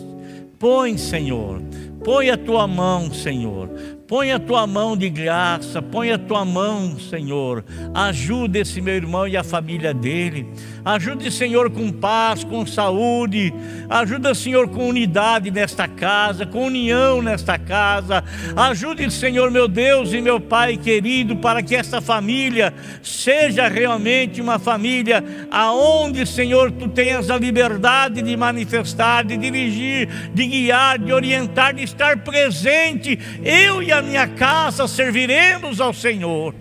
Põe, 0.60 0.98
Senhor, 0.98 1.62
põe 2.04 2.30
a 2.30 2.38
tua 2.38 2.68
mão, 2.68 3.12
Senhor. 3.12 3.70
Põe 4.12 4.34
a 4.34 4.40
tua 4.40 4.68
mão 4.68 4.98
de 4.98 5.10
graça, 5.10 5.82
põe 5.82 6.12
a 6.12 6.18
tua 6.18 6.44
mão, 6.44 7.00
Senhor. 7.00 7.64
Ajuda 7.94 8.60
esse 8.60 8.82
meu 8.82 8.94
irmão 8.94 9.26
e 9.26 9.38
a 9.38 9.44
família 9.44 9.94
dele. 9.94 10.46
Ajude, 10.84 11.32
Senhor, 11.32 11.70
com 11.70 11.90
paz, 11.94 12.44
com 12.44 12.66
saúde. 12.66 13.54
Ajuda, 13.90 14.36
Senhor, 14.36 14.68
com 14.68 14.90
unidade 14.90 15.50
nesta 15.50 15.88
casa, 15.88 16.46
com 16.46 16.66
união 16.66 17.22
nesta 17.22 17.58
casa. 17.58 18.22
Ajude, 18.54 19.10
Senhor, 19.10 19.50
meu 19.50 19.66
Deus 19.66 20.12
e 20.12 20.20
meu 20.20 20.42
Pai 20.42 20.76
querido, 20.76 21.38
para 21.38 21.64
que 21.64 21.74
esta 21.74 22.02
família 22.02 22.74
seja 23.02 23.70
realmente 23.70 24.42
uma 24.42 24.60
família 24.60 25.24
aonde, 25.50 26.26
Senhor, 26.26 26.70
tu 26.70 26.90
tenhas 26.90 27.30
a 27.30 27.38
liberdade 27.38 28.22
de 28.22 28.36
manifestar, 28.36 29.24
de 29.24 29.38
dirigir, 29.38 30.10
de 30.34 30.46
guiar, 30.46 31.00
de 31.00 31.14
orientar, 31.14 31.74
de 31.74 31.84
estar 31.92 32.24
presente. 32.24 33.18
Eu 33.44 33.82
e 33.82 33.92
a 33.92 34.02
minha 34.02 34.28
casa 34.28 34.88
serviremos 34.88 35.80
ao 35.80 35.94
Senhor. 35.94 36.56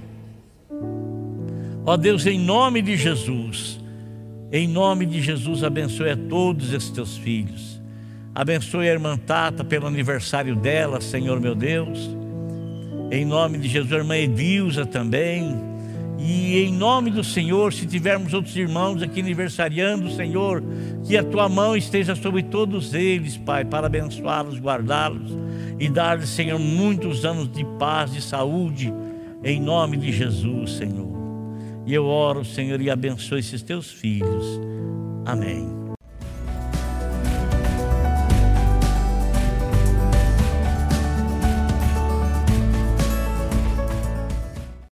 Ó 1.87 1.97
Deus, 1.97 2.27
em 2.27 2.39
nome 2.39 2.83
de 2.83 2.97
Jesus. 2.97 3.81
Em 4.53 4.67
nome 4.67 5.07
de 5.07 5.23
Jesus, 5.23 5.63
abençoe 5.63 6.11
a 6.11 6.17
todos 6.17 6.73
esses 6.73 6.91
teus 6.91 7.17
filhos. 7.17 7.81
Abençoe 8.35 8.89
a 8.89 8.93
irmã 8.93 9.17
Tata 9.17 9.65
pelo 9.65 9.87
aniversário 9.87 10.57
dela, 10.57 11.01
Senhor 11.01 11.41
meu 11.41 11.55
Deus. 11.55 12.17
Em 13.11 13.25
nome 13.25 13.59
de 13.59 13.69
Jesus, 13.69 13.93
a 13.93 13.97
irmã 13.97 14.17
Edilza 14.17 14.87
também. 14.87 15.70
E 16.23 16.59
em 16.59 16.73
nome 16.73 17.11
do 17.11 17.25
Senhor, 17.25 17.73
se 17.73 17.87
tivermos 17.87 18.35
outros 18.35 18.55
irmãos 18.55 19.03
aqui 19.03 19.21
aniversariando, 19.21 20.11
Senhor, 20.11 20.63
que 21.05 21.17
a 21.17 21.25
tua 21.25 21.49
mão 21.49 21.75
esteja 21.75 22.15
sobre 22.15 22.43
todos 22.43 22.93
eles, 22.93 23.39
Pai, 23.39 23.65
para 23.65 23.87
abençoá-los, 23.87 24.59
guardá-los 24.59 25.33
e 25.79 25.89
dar-lhes, 25.89 26.29
Senhor, 26.29 26.59
muitos 26.59 27.25
anos 27.25 27.51
de 27.51 27.65
paz, 27.79 28.13
de 28.13 28.21
saúde, 28.21 28.93
em 29.43 29.59
nome 29.59 29.97
de 29.97 30.13
Jesus, 30.13 30.73
Senhor. 30.73 31.09
E 31.87 31.95
eu 31.95 32.05
oro, 32.05 32.45
Senhor, 32.45 32.81
e 32.83 32.91
abençoe 32.91 33.41
esses 33.41 33.63
teus 33.63 33.91
filhos. 33.91 34.61
Amém. 35.25 35.80